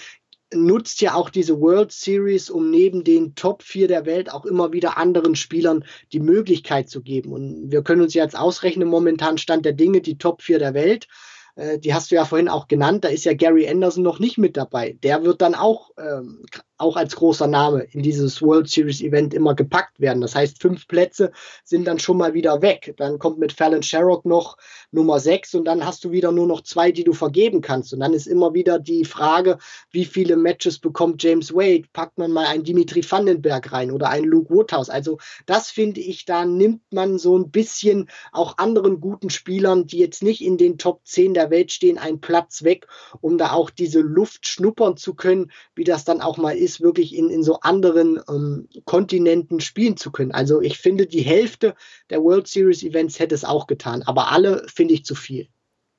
[0.54, 4.72] nutzt ja auch diese World Series, um neben den Top 4 der Welt auch immer
[4.72, 5.84] wieder anderen Spielern
[6.14, 7.34] die Möglichkeit zu geben.
[7.34, 11.08] Und wir können uns jetzt ausrechnen, momentan Stand der Dinge, die Top 4 der Welt.
[11.56, 14.38] Äh, die hast du ja vorhin auch genannt, da ist ja Gary Anderson noch nicht
[14.38, 14.98] mit dabei.
[15.04, 16.46] Der wird dann auch ähm,
[16.78, 20.22] auch als großer Name in dieses World Series Event immer gepackt werden.
[20.22, 21.32] Das heißt, fünf Plätze
[21.64, 22.94] sind dann schon mal wieder weg.
[22.98, 24.58] Dann kommt mit Fallon Sherrock noch
[24.92, 27.94] Nummer sechs und dann hast du wieder nur noch zwei, die du vergeben kannst.
[27.94, 29.58] Und dann ist immer wieder die Frage,
[29.92, 31.86] wie viele Matches bekommt James Wade?
[31.94, 34.90] Packt man mal einen Dimitri Vandenberg rein oder einen Luke Woodhouse?
[34.90, 39.98] Also das finde ich, da nimmt man so ein bisschen auch anderen guten Spielern, die
[39.98, 42.88] jetzt nicht in den Top 10 der Welt stehen, einen Platz weg,
[43.22, 47.16] um da auch diese Luft schnuppern zu können, wie das dann auch mal ist, wirklich
[47.16, 50.32] in, in so anderen ähm, Kontinenten spielen zu können.
[50.32, 51.76] Also ich finde, die Hälfte
[52.10, 55.48] der World Series Events hätte es auch getan, aber alle finde ich zu viel.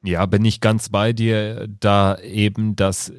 [0.05, 3.13] Ja, bin ich ganz bei dir, da eben das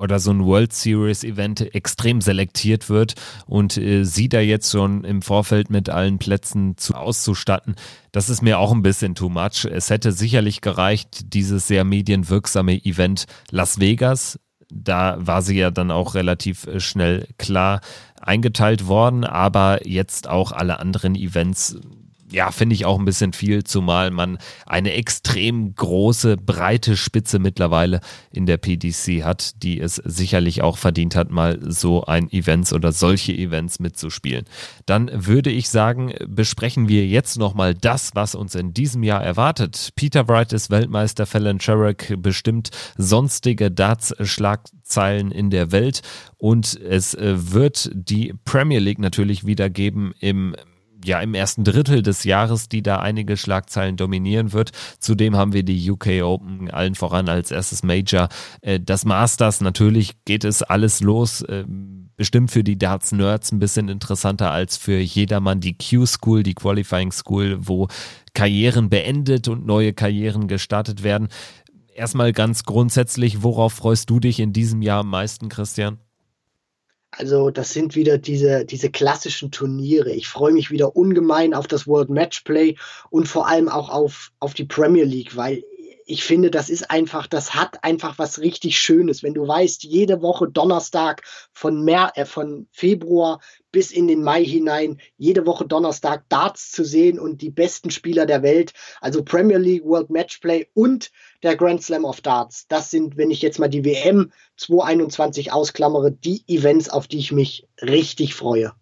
[0.00, 3.14] oder so ein World Series Event extrem selektiert wird
[3.46, 7.76] und äh, sie da jetzt schon im Vorfeld mit allen Plätzen zu auszustatten,
[8.10, 9.66] das ist mir auch ein bisschen too much.
[9.70, 14.38] Es hätte sicherlich gereicht, dieses sehr medienwirksame Event Las Vegas
[14.72, 17.80] da war sie ja dann auch relativ äh, schnell klar
[18.20, 21.76] eingeteilt worden, aber jetzt auch alle anderen Events
[22.30, 28.00] ja, finde ich auch ein bisschen viel, zumal man eine extrem große, breite Spitze mittlerweile
[28.32, 32.92] in der PDC hat, die es sicherlich auch verdient hat, mal so ein Events oder
[32.92, 34.44] solche Events mitzuspielen.
[34.86, 39.90] Dann würde ich sagen, besprechen wir jetzt nochmal das, was uns in diesem Jahr erwartet.
[39.96, 46.02] Peter Wright ist Weltmeister, Fallon Sherrock bestimmt sonstige Darts-Schlagzeilen in der Welt
[46.36, 50.54] und es äh, wird die Premier League natürlich wieder geben im
[51.04, 54.72] ja im ersten Drittel des Jahres, die da einige Schlagzeilen dominieren wird.
[54.98, 58.28] Zudem haben wir die UK Open allen voran als erstes Major.
[58.60, 61.42] Äh, das Masters, natürlich geht es alles los.
[61.42, 61.64] Äh,
[62.16, 67.56] bestimmt für die Darts-Nerds ein bisschen interessanter als für jedermann die Q-School, die Qualifying School,
[67.60, 67.88] wo
[68.34, 71.28] Karrieren beendet und neue Karrieren gestartet werden.
[71.94, 75.98] Erstmal ganz grundsätzlich, worauf freust du dich in diesem Jahr am meisten, Christian?
[77.10, 80.12] Also das sind wieder diese, diese klassischen Turniere.
[80.12, 82.76] Ich freue mich wieder ungemein auf das World Matchplay
[83.10, 85.64] und vor allem auch auf, auf die Premier League, weil
[86.10, 90.22] ich finde, das ist einfach, das hat einfach was richtig Schönes, wenn du weißt, jede
[90.22, 93.40] Woche Donnerstag von, Mer äh, von Februar
[93.70, 98.26] bis in den Mai hinein, jede Woche Donnerstag Darts zu sehen und die besten Spieler
[98.26, 101.12] der Welt, also Premier League, World Matchplay und
[101.42, 102.66] der Grand Slam of Darts.
[102.68, 107.32] Das sind, wenn ich jetzt mal die WM 2021 ausklammere, die Events, auf die ich
[107.32, 108.72] mich richtig freue.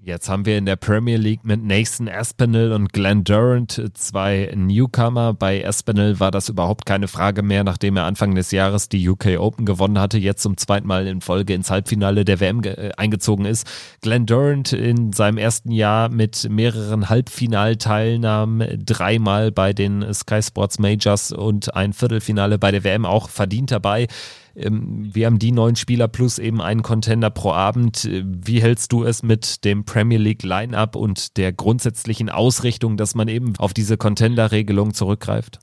[0.00, 5.34] Jetzt haben wir in der Premier League mit Nathan Aspinall und Glenn Durant zwei Newcomer.
[5.34, 9.40] Bei Aspinall war das überhaupt keine Frage mehr, nachdem er Anfang des Jahres die UK
[9.40, 13.44] Open gewonnen hatte, jetzt zum zweiten Mal in Folge ins Halbfinale der WM äh, eingezogen
[13.44, 13.66] ist.
[14.00, 21.32] Glenn Durant in seinem ersten Jahr mit mehreren Halbfinalteilnahmen, dreimal bei den Sky Sports Majors
[21.32, 24.06] und ein Viertelfinale bei der WM auch verdient dabei.
[24.58, 28.08] Ähm, wir haben die neun Spieler plus eben einen Contender pro Abend.
[28.10, 33.28] Wie hältst du es mit dem Premier League Line-up und der grundsätzlichen Ausrichtung, dass man
[33.28, 35.60] eben auf diese Contender-Regelung zurückgreift?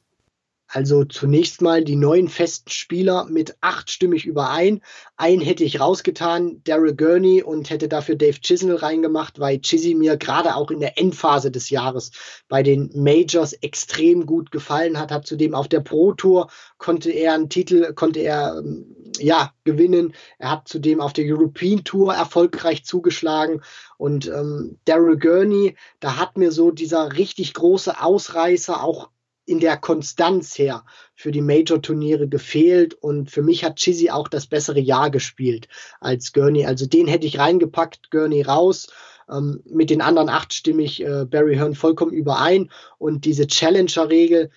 [0.76, 4.82] Also zunächst mal die neuen festen Spieler mit acht stimmig überein.
[5.16, 10.18] Einen hätte ich rausgetan, Daryl Gurney, und hätte dafür Dave Chisnell reingemacht, weil Chizzy mir
[10.18, 12.12] gerade auch in der Endphase des Jahres
[12.50, 15.14] bei den Majors extrem gut gefallen hat.
[15.14, 20.14] Hat zudem auf der Pro Tour konnte er einen Titel, konnte er ähm, ja gewinnen.
[20.40, 23.62] Er hat zudem auf der European Tour erfolgreich zugeschlagen.
[23.98, 29.10] Und ähm, Daryl Gurney, da hat mir so dieser richtig große Ausreißer auch
[29.46, 30.84] in der Konstanz her
[31.14, 35.68] für die Major-Turniere gefehlt und für mich hat Chizzy auch das bessere Jahr gespielt
[36.00, 36.66] als Gurney.
[36.66, 38.88] Also den hätte ich reingepackt, Gurney raus.
[39.30, 44.52] Ähm, mit den anderen acht stimme ich äh, Barry Hearn vollkommen überein und diese Challenger-Regel,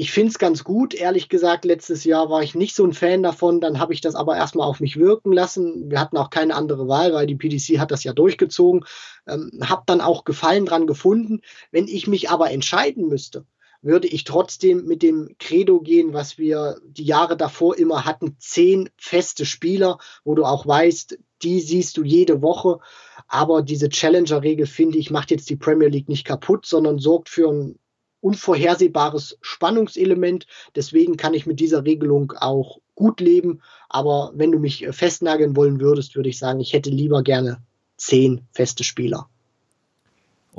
[0.00, 1.66] ich finde es ganz gut, ehrlich gesagt.
[1.66, 3.60] Letztes Jahr war ich nicht so ein Fan davon.
[3.60, 5.90] Dann habe ich das aber erstmal auf mich wirken lassen.
[5.90, 8.86] Wir hatten auch keine andere Wahl, weil die PDC hat das ja durchgezogen.
[9.26, 11.42] Ähm, habe dann auch Gefallen dran gefunden.
[11.70, 13.44] Wenn ich mich aber entscheiden müsste,
[13.82, 18.90] würde ich trotzdem mit dem Credo gehen, was wir die Jahre davor immer hatten, zehn
[18.96, 22.80] feste Spieler, wo du auch weißt, die siehst du jede Woche.
[23.26, 27.48] Aber diese Challenger-Regel, finde ich, macht jetzt die Premier League nicht kaputt, sondern sorgt für
[27.48, 27.78] ein
[28.20, 30.46] unvorhersehbares Spannungselement.
[30.74, 33.62] Deswegen kann ich mit dieser Regelung auch gut leben.
[33.88, 37.62] Aber wenn du mich festnageln wollen würdest, würde ich sagen, ich hätte lieber gerne
[37.96, 39.28] zehn feste Spieler.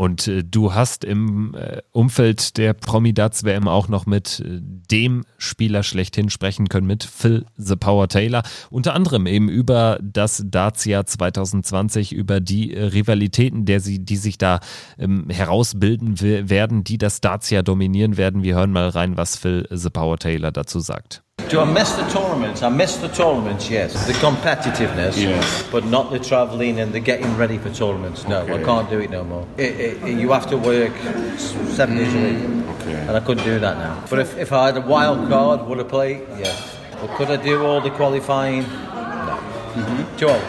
[0.02, 5.26] Und äh, du hast im äh, Umfeld der Promidats WM auch noch mit äh, dem
[5.38, 8.42] Spieler schlechthin sprechen können, mit Phil The Power Taylor.
[8.72, 14.40] Unter anderem eben über das Darts-Jahr 2020, über die äh, Rivalitäten, der sie, die sich
[14.40, 14.60] da
[14.98, 18.42] ähm, herausbilden werden, die das Darts-Jahr dominieren werden.
[18.42, 21.22] Wir hören mal rein, was Phil The Power Taylor dazu sagt.
[21.50, 22.62] Do I miss the tournaments?
[22.64, 24.08] I miss the tournaments, yes.
[24.08, 25.64] The competitiveness, Yes.
[25.72, 28.26] but not the travelling and the getting ready for tournaments.
[28.28, 29.46] No, I can't do it no more.
[29.58, 30.94] It, it, it- you have to work
[31.70, 32.94] seven days a week, Okay.
[32.94, 34.04] and I couldn't do that now.
[34.10, 36.22] But if, if I had a wild card, would I play?
[36.40, 36.78] Yes.
[37.02, 38.64] But could I do all the qualifying?
[38.64, 39.40] No.
[40.18, 40.42] Joe,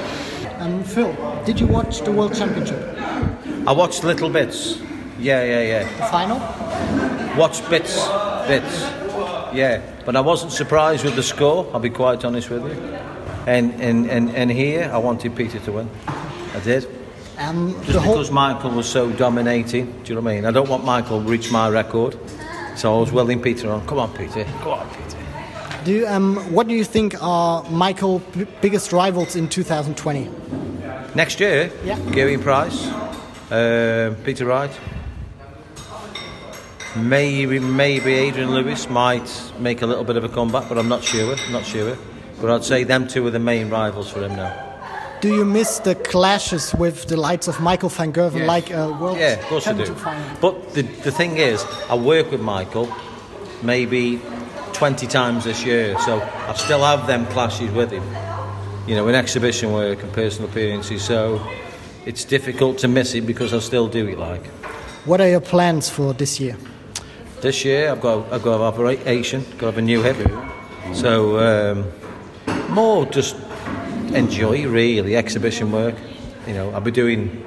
[0.61, 1.12] Um, Phil,
[1.45, 2.78] did you watch the World Championship?
[3.66, 4.78] I watched little bits.
[5.18, 5.97] Yeah, yeah, yeah.
[5.99, 6.38] The final?
[7.36, 7.97] Watched bits,
[8.47, 8.84] bits.
[9.55, 11.68] Yeah, but I wasn't surprised with the score.
[11.72, 12.72] I'll be quite honest with you.
[13.46, 15.90] And and, and, and here, I wanted Peter to win.
[16.55, 16.86] I did.
[17.38, 19.86] Um, Just whole, because Michael was so dominating.
[20.05, 20.44] Do you know what I mean?
[20.44, 22.16] I don't want Michael to reach my record.
[22.76, 23.86] So I was willing Peter on.
[23.86, 24.44] Come on, Peter.
[24.61, 25.18] Come on, Peter.
[25.84, 28.22] do you, um, what do you think are Michael's
[28.61, 30.28] biggest rivals in 2020?
[31.14, 31.98] Next year, Yeah.
[32.12, 32.86] Gary Price,
[33.50, 34.70] uh, Peter Wright.
[36.97, 41.03] Maybe maybe Adrian Lewis might make a little bit of a comeback, but I'm not
[41.03, 41.36] sure.
[41.51, 41.97] Not sure.
[42.40, 44.53] But I'd say them two are the main rivals for him now.
[45.22, 48.47] Do you miss the clashes with the likes of Michael van Gerven, Yeah.
[48.47, 49.95] like a World Yeah, of course I do.
[49.95, 50.36] Final?
[50.40, 52.93] But the, the thing is, I work with Michael
[53.62, 54.20] maybe
[54.72, 58.03] 20 times this year, so I still have them clashes with him.
[58.88, 61.40] You know, in exhibition work and personal appearances, so
[62.05, 64.45] it's difficult to miss it because I still do it like.
[65.07, 66.57] What are your plans for this year?
[67.43, 70.16] This year I've got I've got have operation, got to have a new hip.
[70.95, 73.34] So um, more just
[74.14, 75.97] enjoy really exhibition work.
[76.47, 77.45] You know, I'll be doing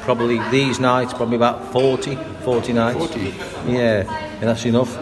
[0.00, 2.96] probably these nights, probably about 40, 40 nights.
[2.96, 3.20] 40?
[3.70, 4.96] Yeah, and that's enough.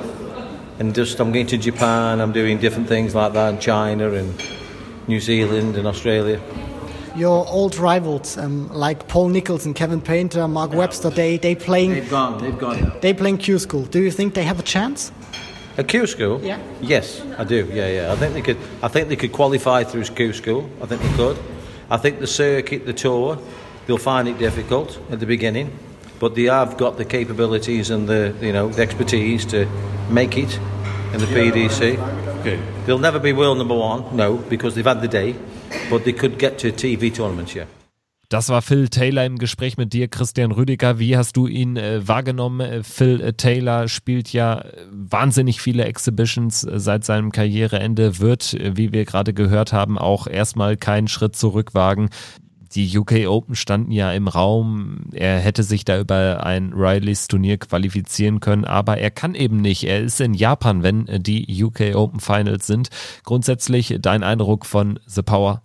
[0.81, 4.43] And just I'm going to Japan, I'm doing different things like that in China and
[5.07, 6.41] New Zealand and Australia.
[7.17, 11.91] Your old rivals, um, like Paul Nichols and Kevin Painter, Mark Webster, they they playing
[11.93, 12.93] They've gone, they've gone.
[13.01, 13.85] they playing Q School.
[13.85, 15.13] Do you think they have a chance?
[15.79, 16.41] A Q school?
[16.43, 16.59] Yeah.
[16.83, 17.67] Yes, I do.
[17.73, 18.13] Yeah, yeah.
[18.13, 18.59] I think they could.
[18.83, 20.69] I think they could qualify through Q school.
[20.83, 21.39] I think they could.
[21.91, 23.39] I think the circuit, the tour,
[23.87, 25.71] they'll find it difficult at the beginning,
[26.19, 29.67] but they have got the capabilities and the you know the expertise to
[30.11, 30.59] make it
[31.13, 31.99] in the PDC.
[32.41, 32.59] Okay.
[32.87, 35.37] They'll never be world number one, no, because they've had the day,
[35.91, 37.55] but they could get to TV tournaments.
[37.55, 37.67] Yeah.
[38.33, 40.99] Das war Phil Taylor im Gespräch mit dir, Christian Rüdiger.
[40.99, 42.61] Wie hast du ihn äh, wahrgenommen?
[42.61, 48.57] Äh, Phil äh, Taylor spielt ja äh, wahnsinnig viele Exhibitions äh, seit seinem Karriereende, wird,
[48.59, 52.09] wie wir gerade gehört haben, auch erstmal keinen Schritt zurück wagen.
[52.75, 55.11] Die UK Open standen ja im Raum.
[55.13, 59.85] Er hätte sich da über ein Rileys Turnier qualifizieren können, aber er kann eben nicht.
[59.85, 62.89] Er ist in Japan, wenn die UK Open Finals sind.
[63.25, 65.63] Grundsätzlich dein Eindruck von The Power?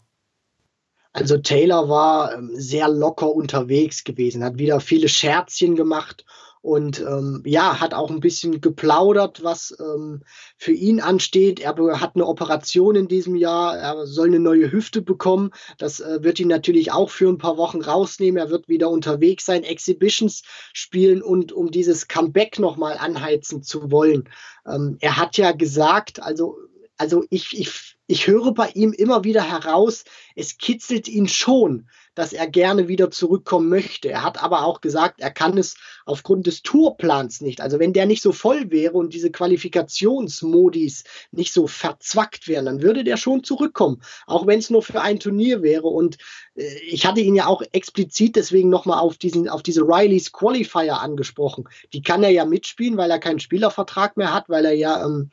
[1.14, 6.26] Also Taylor war ähm, sehr locker unterwegs gewesen, hat wieder viele Scherzchen gemacht
[6.68, 10.24] und ähm, ja, hat auch ein bisschen geplaudert, was ähm,
[10.58, 11.62] für ihn ansteht.
[11.62, 15.52] Er hat eine Operation in diesem Jahr, er soll eine neue Hüfte bekommen.
[15.78, 18.38] Das äh, wird ihn natürlich auch für ein paar Wochen rausnehmen.
[18.38, 20.42] Er wird wieder unterwegs sein, Exhibitions
[20.74, 24.28] spielen und um dieses Comeback nochmal anheizen zu wollen.
[24.68, 26.58] Ähm, er hat ja gesagt, also
[26.98, 30.04] also ich, ich, ich höre bei ihm immer wieder heraus,
[30.36, 31.88] es kitzelt ihn schon,
[32.18, 34.10] dass er gerne wieder zurückkommen möchte.
[34.10, 37.62] Er hat aber auch gesagt, er kann es aufgrund des Tourplans nicht.
[37.62, 42.82] Also wenn der nicht so voll wäre und diese Qualifikationsmodis nicht so verzwackt wären, dann
[42.82, 45.88] würde der schon zurückkommen, auch wenn es nur für ein Turnier wäre.
[45.88, 46.18] Und
[46.56, 49.18] äh, ich hatte ihn ja auch explizit deswegen nochmal auf
[49.50, 51.68] auf diese Rileys Qualifier angesprochen.
[51.94, 55.30] Die kann er ja mitspielen, weil er keinen Spielervertrag mehr hat, weil er ja ähm,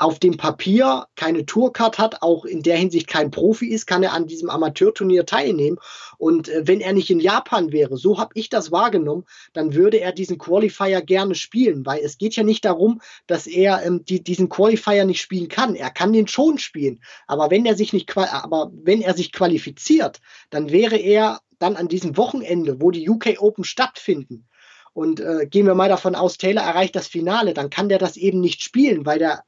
[0.00, 4.14] auf dem Papier keine Tourcard hat, auch in der Hinsicht kein Profi ist, kann er
[4.14, 5.76] an diesem Amateurturnier teilnehmen.
[6.16, 10.00] Und äh, wenn er nicht in Japan wäre, so habe ich das wahrgenommen, dann würde
[10.00, 14.24] er diesen Qualifier gerne spielen, weil es geht ja nicht darum, dass er ähm, die,
[14.24, 15.74] diesen Qualifier nicht spielen kann.
[15.74, 20.20] Er kann den schon spielen, aber wenn er sich nicht, aber wenn er sich qualifiziert,
[20.48, 24.46] dann wäre er dann an diesem Wochenende, wo die UK Open stattfinden,
[24.92, 28.16] und äh, gehen wir mal davon aus, Taylor erreicht das Finale, dann kann der das
[28.16, 29.44] eben nicht spielen, weil der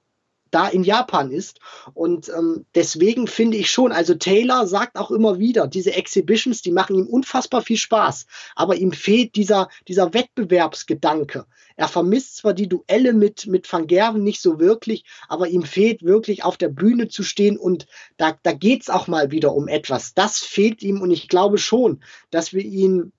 [0.53, 1.59] da in Japan ist.
[1.95, 6.71] Und ähm, deswegen finde ich schon, also Taylor sagt auch immer wieder, diese Exhibitions, die
[6.71, 11.47] machen ihm unfassbar viel Spaß, aber ihm fehlt dieser, dieser Wettbewerbsgedanke.
[11.77, 16.03] Er vermisst zwar die Duelle mit, mit Van Gerven nicht so wirklich, aber ihm fehlt
[16.03, 17.87] wirklich auf der Bühne zu stehen und
[18.19, 20.15] da, da geht es auch mal wieder um etwas.
[20.15, 23.13] Das fehlt ihm und ich glaube schon, dass wir ihn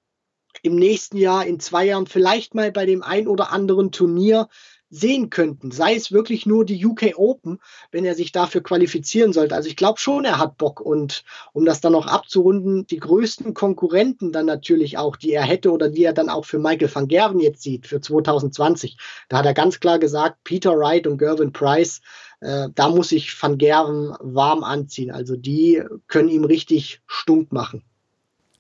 [0.62, 4.48] im nächsten Jahr, in zwei Jahren vielleicht mal bei dem ein oder anderen Turnier
[4.94, 5.72] sehen könnten.
[5.72, 7.60] Sei es wirklich nur die UK Open,
[7.92, 9.56] wenn er sich dafür qualifizieren sollte.
[9.56, 10.80] Also ich glaube schon, er hat Bock.
[10.80, 15.72] Und um das dann noch abzurunden, die größten Konkurrenten dann natürlich auch, die er hätte
[15.72, 18.98] oder die er dann auch für Michael van Gerven jetzt sieht, für 2020.
[19.30, 22.02] Da hat er ganz klar gesagt, Peter Wright und Gervin Price,
[22.42, 25.10] äh, da muss sich van Gerven warm anziehen.
[25.10, 27.84] Also die können ihm richtig stunk machen.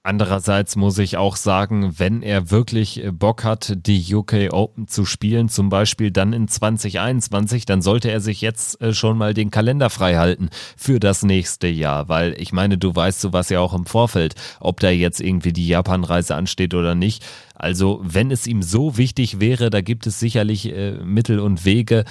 [0.06, 5.06] Andererseits muss ich auch sagen, wenn er wirklich äh, Bock hat, die UK Open zu
[5.06, 9.49] spielen, zum Beispiel dann in 2021, dann sollte er sich jetzt äh, schon mal den
[9.49, 13.74] Kalender frei halten für das nächste Jahr, weil ich meine, du weißt sowas ja auch
[13.74, 17.24] im Vorfeld, ob da jetzt irgendwie die Japanreise ansteht oder nicht.
[17.56, 22.04] Also wenn es ihm so wichtig wäre, da gibt es sicherlich äh, Mittel und Wege,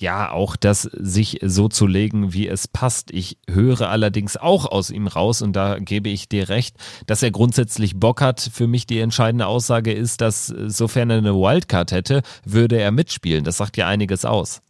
[0.00, 3.10] ja, auch das sich so zu legen, wie es passt.
[3.10, 6.76] Ich höre allerdings auch aus ihm raus, und da gebe ich dir recht,
[7.06, 8.40] dass er grundsätzlich Bock hat.
[8.40, 13.44] Für mich die entscheidende Aussage ist, dass sofern er eine Wildcard hätte, würde er mitspielen.
[13.44, 14.62] Das sagt ja einiges aus.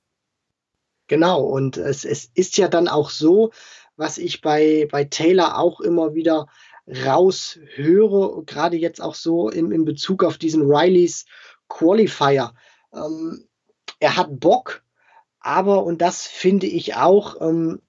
[1.06, 3.52] Genau, und es, es ist ja dann auch so,
[3.96, 6.46] was ich bei, bei Taylor auch immer wieder
[6.86, 11.24] raushöre, gerade jetzt auch so in, in Bezug auf diesen Rileys
[11.68, 12.52] Qualifier.
[12.92, 13.44] Ähm,
[14.00, 14.82] er hat Bock,
[15.40, 17.80] aber, und das finde ich auch, ähm,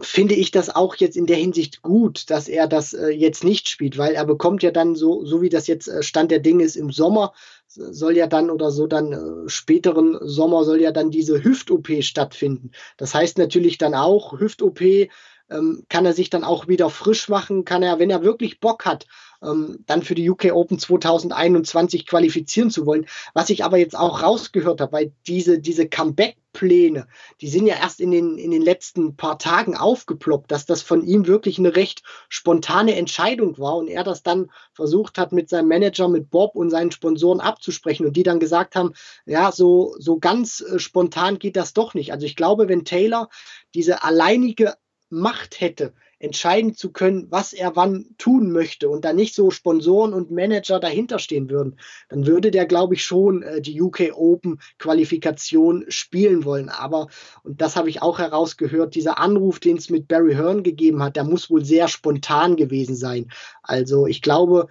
[0.00, 3.68] finde ich das auch jetzt in der Hinsicht gut, dass er das äh, jetzt nicht
[3.68, 6.64] spielt, weil er bekommt ja dann so, so wie das jetzt äh, Stand der Dinge
[6.64, 7.32] ist im Sommer,
[7.66, 12.72] soll ja dann oder so dann äh, späteren Sommer soll ja dann diese Hüft-OP stattfinden.
[12.98, 15.08] Das heißt natürlich dann auch Hüft-OP
[15.50, 18.84] ähm, kann er sich dann auch wieder frisch machen, kann er, wenn er wirklich Bock
[18.84, 19.06] hat,
[19.42, 23.06] ähm, dann für die UK Open 2021 qualifizieren zu wollen.
[23.34, 27.06] Was ich aber jetzt auch rausgehört habe, weil diese, diese Comeback-Pläne,
[27.40, 31.04] die sind ja erst in den, in den letzten paar Tagen aufgeploppt, dass das von
[31.04, 35.68] ihm wirklich eine recht spontane Entscheidung war und er das dann versucht hat, mit seinem
[35.68, 38.92] Manager, mit Bob und seinen Sponsoren abzusprechen und die dann gesagt haben,
[39.26, 42.12] ja, so, so ganz äh, spontan geht das doch nicht.
[42.12, 43.28] Also ich glaube, wenn Taylor
[43.74, 44.74] diese alleinige
[45.10, 50.12] Macht hätte, entscheiden zu können, was er wann tun möchte und da nicht so Sponsoren
[50.12, 51.78] und Manager dahinter stehen würden,
[52.08, 56.68] dann würde der, glaube ich, schon äh, die UK Open Qualifikation spielen wollen.
[56.68, 57.08] Aber,
[57.44, 61.16] und das habe ich auch herausgehört, dieser Anruf, den es mit Barry Hearn gegeben hat,
[61.16, 63.30] der muss wohl sehr spontan gewesen sein.
[63.62, 64.68] Also ich glaube,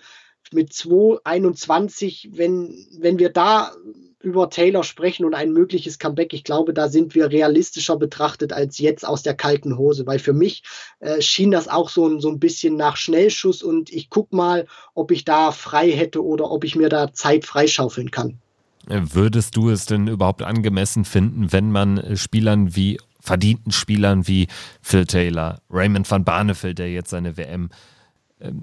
[0.54, 3.72] mit 221, wenn, wenn wir da
[4.20, 8.80] über Taylor sprechen und ein mögliches Comeback, ich glaube, da sind wir realistischer betrachtet als
[8.80, 10.64] jetzt aus der kalten Hose, weil für mich
[11.00, 15.12] äh, schien das auch so, so ein bisschen nach Schnellschuss und ich guck mal, ob
[15.12, 18.40] ich da frei hätte oder ob ich mir da Zeit freischaufeln kann.
[18.88, 24.48] Würdest du es denn überhaupt angemessen finden, wenn man Spielern wie verdienten Spielern wie
[24.82, 27.70] Phil Taylor, Raymond van Barneveld, der jetzt seine WM ähm,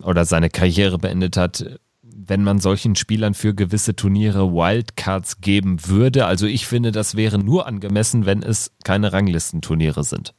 [0.03, 6.27] oder seine Karriere beendet hat, wenn man solchen Spielern für gewisse Turniere Wildcards geben würde.
[6.27, 10.35] Also ich finde, das wäre nur angemessen, wenn es keine Ranglistenturniere sind.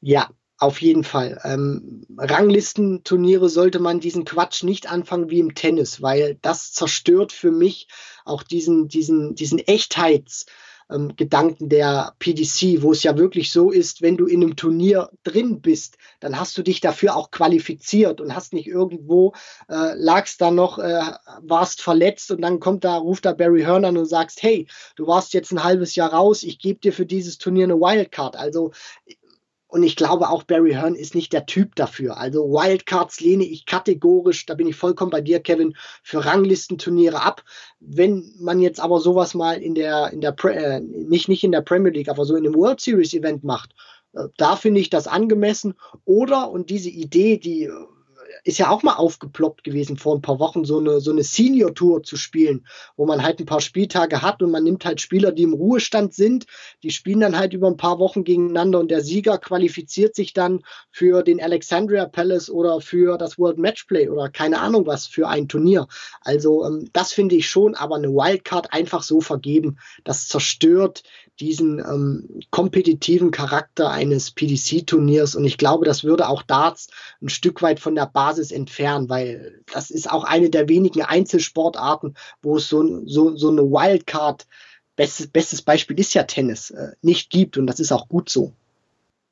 [0.00, 0.28] Ja,
[0.58, 1.40] auf jeden Fall.
[1.44, 7.50] Ähm, Ranglistenturniere sollte man diesen Quatsch nicht anfangen wie im Tennis, weil das zerstört für
[7.50, 7.88] mich
[8.24, 10.46] auch diesen, diesen, diesen Echtheits-
[10.90, 15.10] ähm, Gedanken der PDC, wo es ja wirklich so ist, wenn du in einem Turnier
[15.24, 19.32] drin bist, dann hast du dich dafür auch qualifiziert und hast nicht irgendwo,
[19.68, 21.02] äh, lagst da noch, äh,
[21.42, 24.66] warst verletzt und dann kommt da, ruft da Barry Hearn an und sagst, hey,
[24.96, 28.36] du warst jetzt ein halbes Jahr raus, ich gebe dir für dieses Turnier eine Wildcard.
[28.36, 28.72] Also
[29.68, 32.16] und ich glaube auch Barry Hearn ist nicht der Typ dafür.
[32.16, 37.44] Also Wildcards lehne ich kategorisch, da bin ich vollkommen bei dir, Kevin, für Ranglistenturniere ab.
[37.78, 41.60] Wenn man jetzt aber sowas mal in der, in der, äh, nicht, nicht in der
[41.60, 43.74] Premier League, aber so in einem World Series Event macht,
[44.14, 45.74] äh, da finde ich das angemessen.
[46.06, 47.70] Oder, und diese Idee, die
[48.48, 52.02] ist ja auch mal aufgeploppt gewesen vor ein paar Wochen, so eine, so eine Senior-Tour
[52.02, 55.42] zu spielen, wo man halt ein paar Spieltage hat und man nimmt halt Spieler, die
[55.42, 56.46] im Ruhestand sind,
[56.82, 60.62] die spielen dann halt über ein paar Wochen gegeneinander und der Sieger qualifiziert sich dann
[60.90, 65.46] für den Alexandria Palace oder für das World Matchplay oder keine Ahnung was für ein
[65.48, 65.86] Turnier.
[66.22, 71.02] Also ähm, das finde ich schon, aber eine Wildcard einfach so vergeben, das zerstört
[71.38, 76.88] diesen ähm, kompetitiven Charakter eines PDC-Turniers und ich glaube, das würde auch Darts
[77.22, 82.14] ein Stück weit von der Basis entfernen, weil das ist auch eine der wenigen Einzelsportarten,
[82.42, 84.46] wo es so, so, so eine Wildcard,
[84.96, 88.52] bestes, bestes Beispiel ist ja Tennis, äh, nicht gibt und das ist auch gut so.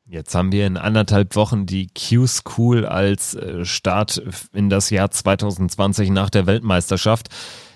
[0.09, 6.11] Jetzt haben wir in anderthalb Wochen die Q-School als äh, Start in das Jahr 2020
[6.11, 7.29] nach der Weltmeisterschaft.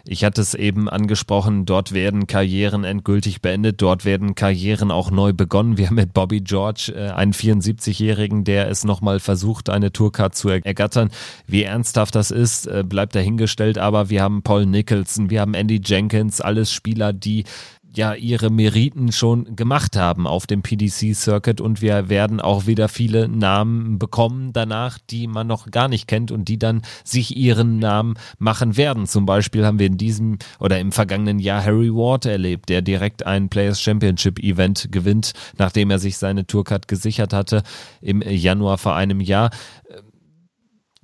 [0.04, 5.32] Ich hatte es eben angesprochen, dort werden Karrieren endgültig beendet, dort werden Karrieren auch neu
[5.32, 5.78] begonnen.
[5.78, 10.48] Wir haben mit Bobby George äh, einen 74-Jährigen, der es nochmal versucht, eine Tourcard zu
[10.48, 11.10] ergattern.
[11.46, 15.80] Wie ernsthaft das ist, äh, bleibt dahingestellt, aber wir haben Paul Nicholson, wir haben Andy
[15.84, 17.44] Jenkins, alles Spieler, die
[17.94, 23.28] ja ihre Meriten schon gemacht haben auf dem PDC-Circuit und wir werden auch wieder viele
[23.28, 28.14] Namen bekommen danach, die man noch gar nicht kennt und die dann sich ihren Namen
[28.38, 29.06] machen werden.
[29.06, 33.26] Zum Beispiel haben wir in diesem oder im vergangenen Jahr Harry Ward erlebt, der direkt
[33.26, 37.62] ein Players Championship Event gewinnt, nachdem er sich seine Tourcard gesichert hatte
[38.00, 39.50] im Januar vor einem Jahr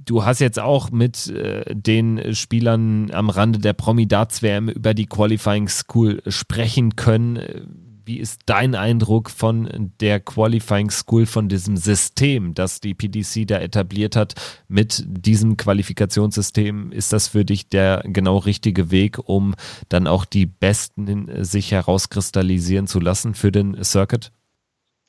[0.07, 5.69] Du hast jetzt auch mit äh, den Spielern am Rande der Promi-Darts-WM über die Qualifying
[5.69, 7.83] School sprechen können.
[8.05, 13.59] Wie ist dein Eindruck von der Qualifying School, von diesem System, das die PDC da
[13.59, 14.35] etabliert hat?
[14.69, 19.57] Mit diesem Qualifikationssystem ist das für dich der genau richtige Weg, um
[19.89, 24.31] dann auch die Besten sich herauskristallisieren zu lassen für den Circuit?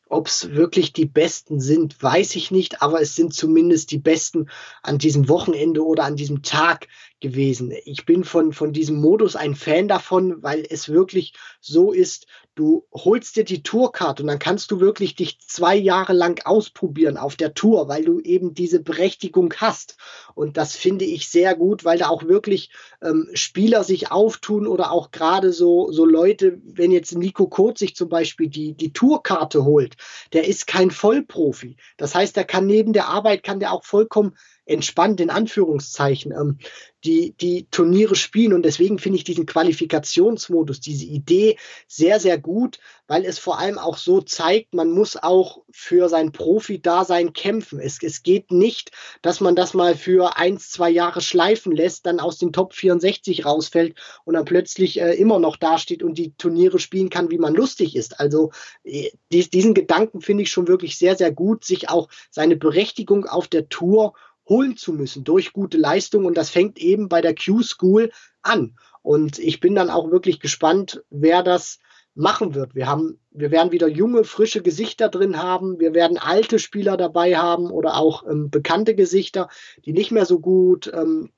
[0.09, 4.49] Ob es wirklich die Besten sind, weiß ich nicht, aber es sind zumindest die Besten
[4.81, 6.87] an diesem Wochenende oder an diesem Tag
[7.19, 7.73] gewesen.
[7.85, 12.27] Ich bin von, von diesem Modus ein Fan davon, weil es wirklich so ist,
[12.57, 17.15] du holst dir die Tourkarte und dann kannst du wirklich dich zwei Jahre lang ausprobieren
[17.15, 19.95] auf der Tour, weil du eben diese Berechtigung hast.
[20.33, 24.91] Und das finde ich sehr gut, weil da auch wirklich ähm, Spieler sich auftun oder
[24.91, 29.63] auch gerade so, so Leute, wenn jetzt Nico Kurz sich zum Beispiel die, die Tourkarte
[29.63, 29.95] holt,
[30.33, 31.77] der ist kein Vollprofi.
[31.97, 34.35] Das heißt, der kann neben der Arbeit, kann der auch vollkommen
[34.67, 36.59] entspannt in Anführungszeichen ähm,
[37.03, 38.53] die, die Turniere spielen.
[38.53, 41.57] Und deswegen finde ich diesen Qualifikationsmodus, diese Idee
[41.87, 46.31] sehr, sehr gut, weil es vor allem auch so zeigt, man muss auch für sein
[46.31, 47.79] Profi-Dasein kämpfen.
[47.79, 48.91] Es, es geht nicht,
[49.21, 53.45] dass man das mal für eins, zwei Jahre schleifen lässt, dann aus den Top 64
[53.45, 53.95] rausfällt
[54.25, 57.95] und dann plötzlich äh, immer noch dasteht und die Turniere spielen kann, wie man lustig
[57.95, 58.19] ist.
[58.19, 58.51] Also
[58.83, 63.25] äh, die, diesen Gedanken finde ich schon wirklich sehr, sehr gut, sich auch seine Berechtigung
[63.25, 64.13] auf der Tour
[64.47, 66.25] holen zu müssen durch gute Leistung.
[66.25, 68.75] Und das fängt eben bei der Q-School an.
[69.01, 71.79] Und ich bin dann auch wirklich gespannt, wer das
[72.17, 72.73] machen wird.
[72.73, 75.79] Wir haben, wir werden wieder junge, frische Gesichter drin haben.
[75.79, 79.49] Wir werden alte Spieler dabei haben oder auch ähm, bekannte Gesichter,
[79.85, 81.29] die nicht mehr so gut ähm,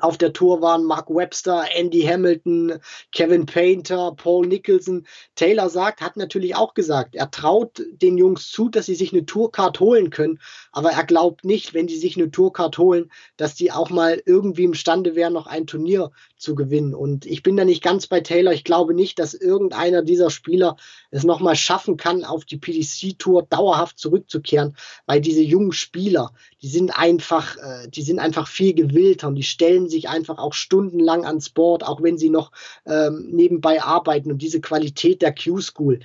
[0.00, 2.74] auf der Tour waren Mark Webster, Andy Hamilton,
[3.10, 5.06] Kevin Painter, Paul Nicholson.
[5.34, 9.24] Taylor sagt, hat natürlich auch gesagt, er traut den Jungs zu, dass sie sich eine
[9.24, 10.40] Tourcard holen können,
[10.72, 14.64] aber er glaubt nicht, wenn die sich eine Tourcard holen, dass die auch mal irgendwie
[14.64, 16.94] imstande wären, noch ein Turnier zu gewinnen.
[16.94, 18.52] Und ich bin da nicht ganz bei Taylor.
[18.52, 20.76] Ich glaube nicht, dass irgendeiner dieser Spieler
[21.10, 24.76] es nochmal schaffen kann, auf die PDC-Tour dauerhaft zurückzukehren,
[25.06, 26.32] weil diese jungen Spieler,
[26.62, 30.54] die sind einfach, äh, die sind einfach viel gewillter und die stellen sich einfach auch
[30.54, 32.52] stundenlang ans Board, auch wenn sie noch
[32.86, 34.32] ähm, nebenbei arbeiten.
[34.32, 36.00] Und diese Qualität der Q-School,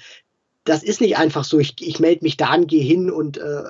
[0.65, 3.63] das ist nicht einfach so, ich, ich melde mich da an, gehe hin und äh,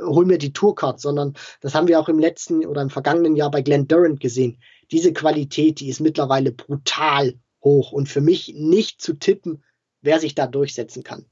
[0.00, 3.50] hol mir die Tourcard, sondern das haben wir auch im letzten oder im vergangenen Jahr
[3.50, 4.58] bei Glenn Durant gesehen
[4.90, 9.64] diese Qualität, die ist mittlerweile brutal hoch und für mich nicht zu tippen,
[10.02, 11.24] wer sich da durchsetzen kann.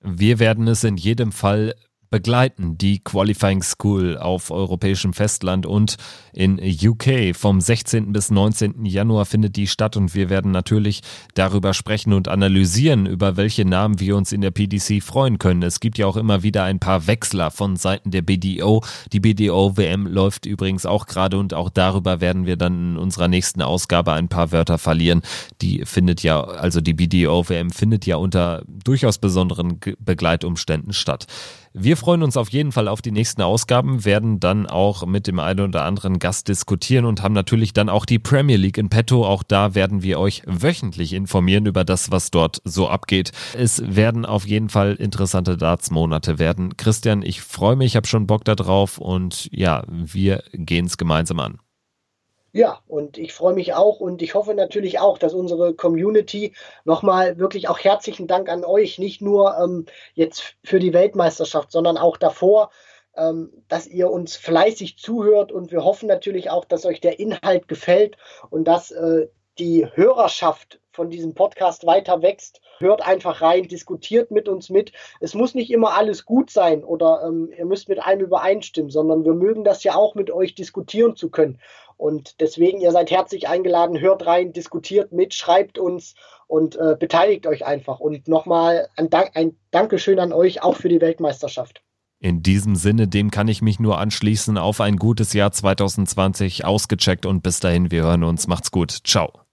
[0.00, 1.74] Wir werden es in jedem Fall
[2.10, 5.96] begleiten die Qualifying School auf europäischem Festland und
[6.32, 7.34] in UK.
[7.34, 8.12] Vom 16.
[8.12, 8.84] bis 19.
[8.84, 11.02] Januar findet die statt und wir werden natürlich
[11.34, 15.62] darüber sprechen und analysieren, über welche Namen wir uns in der PDC freuen können.
[15.62, 18.82] Es gibt ja auch immer wieder ein paar Wechsler von Seiten der BDO.
[19.12, 23.28] Die BDO WM läuft übrigens auch gerade und auch darüber werden wir dann in unserer
[23.28, 25.22] nächsten Ausgabe ein paar Wörter verlieren.
[25.62, 31.26] Die findet ja, also die BDO WM findet ja unter durchaus besonderen Begleitumständen statt.
[31.78, 35.38] Wir freuen uns auf jeden Fall auf die nächsten Ausgaben, werden dann auch mit dem
[35.38, 39.26] einen oder anderen Gast diskutieren und haben natürlich dann auch die Premier League in petto.
[39.26, 43.32] Auch da werden wir euch wöchentlich informieren über das, was dort so abgeht.
[43.54, 46.78] Es werden auf jeden Fall interessante Darts-Monate werden.
[46.78, 51.40] Christian, ich freue mich, ich habe schon Bock darauf und ja, wir gehen es gemeinsam
[51.40, 51.58] an.
[52.56, 56.54] Ja, und ich freue mich auch und ich hoffe natürlich auch, dass unsere Community
[56.86, 59.84] nochmal wirklich auch herzlichen Dank an euch, nicht nur ähm,
[60.14, 62.70] jetzt für die Weltmeisterschaft, sondern auch davor,
[63.14, 67.68] ähm, dass ihr uns fleißig zuhört und wir hoffen natürlich auch, dass euch der Inhalt
[67.68, 68.16] gefällt
[68.48, 69.28] und dass äh,
[69.58, 72.62] die Hörerschaft von diesem Podcast weiter wächst.
[72.78, 74.92] Hört einfach rein, diskutiert mit uns mit.
[75.20, 79.24] Es muss nicht immer alles gut sein oder ähm, ihr müsst mit einem übereinstimmen, sondern
[79.24, 81.58] wir mögen das ja auch mit euch diskutieren zu können.
[81.96, 86.14] Und deswegen, ihr seid herzlich eingeladen, hört rein, diskutiert mit, schreibt uns
[86.46, 88.00] und äh, beteiligt euch einfach.
[88.00, 91.82] Und nochmal ein, Dank, ein Dankeschön an euch auch für die Weltmeisterschaft.
[92.18, 94.56] In diesem Sinne, dem kann ich mich nur anschließen.
[94.56, 98.46] Auf ein gutes Jahr 2020 ausgecheckt und bis dahin, wir hören uns.
[98.46, 98.90] Macht's gut.
[99.04, 99.45] Ciao.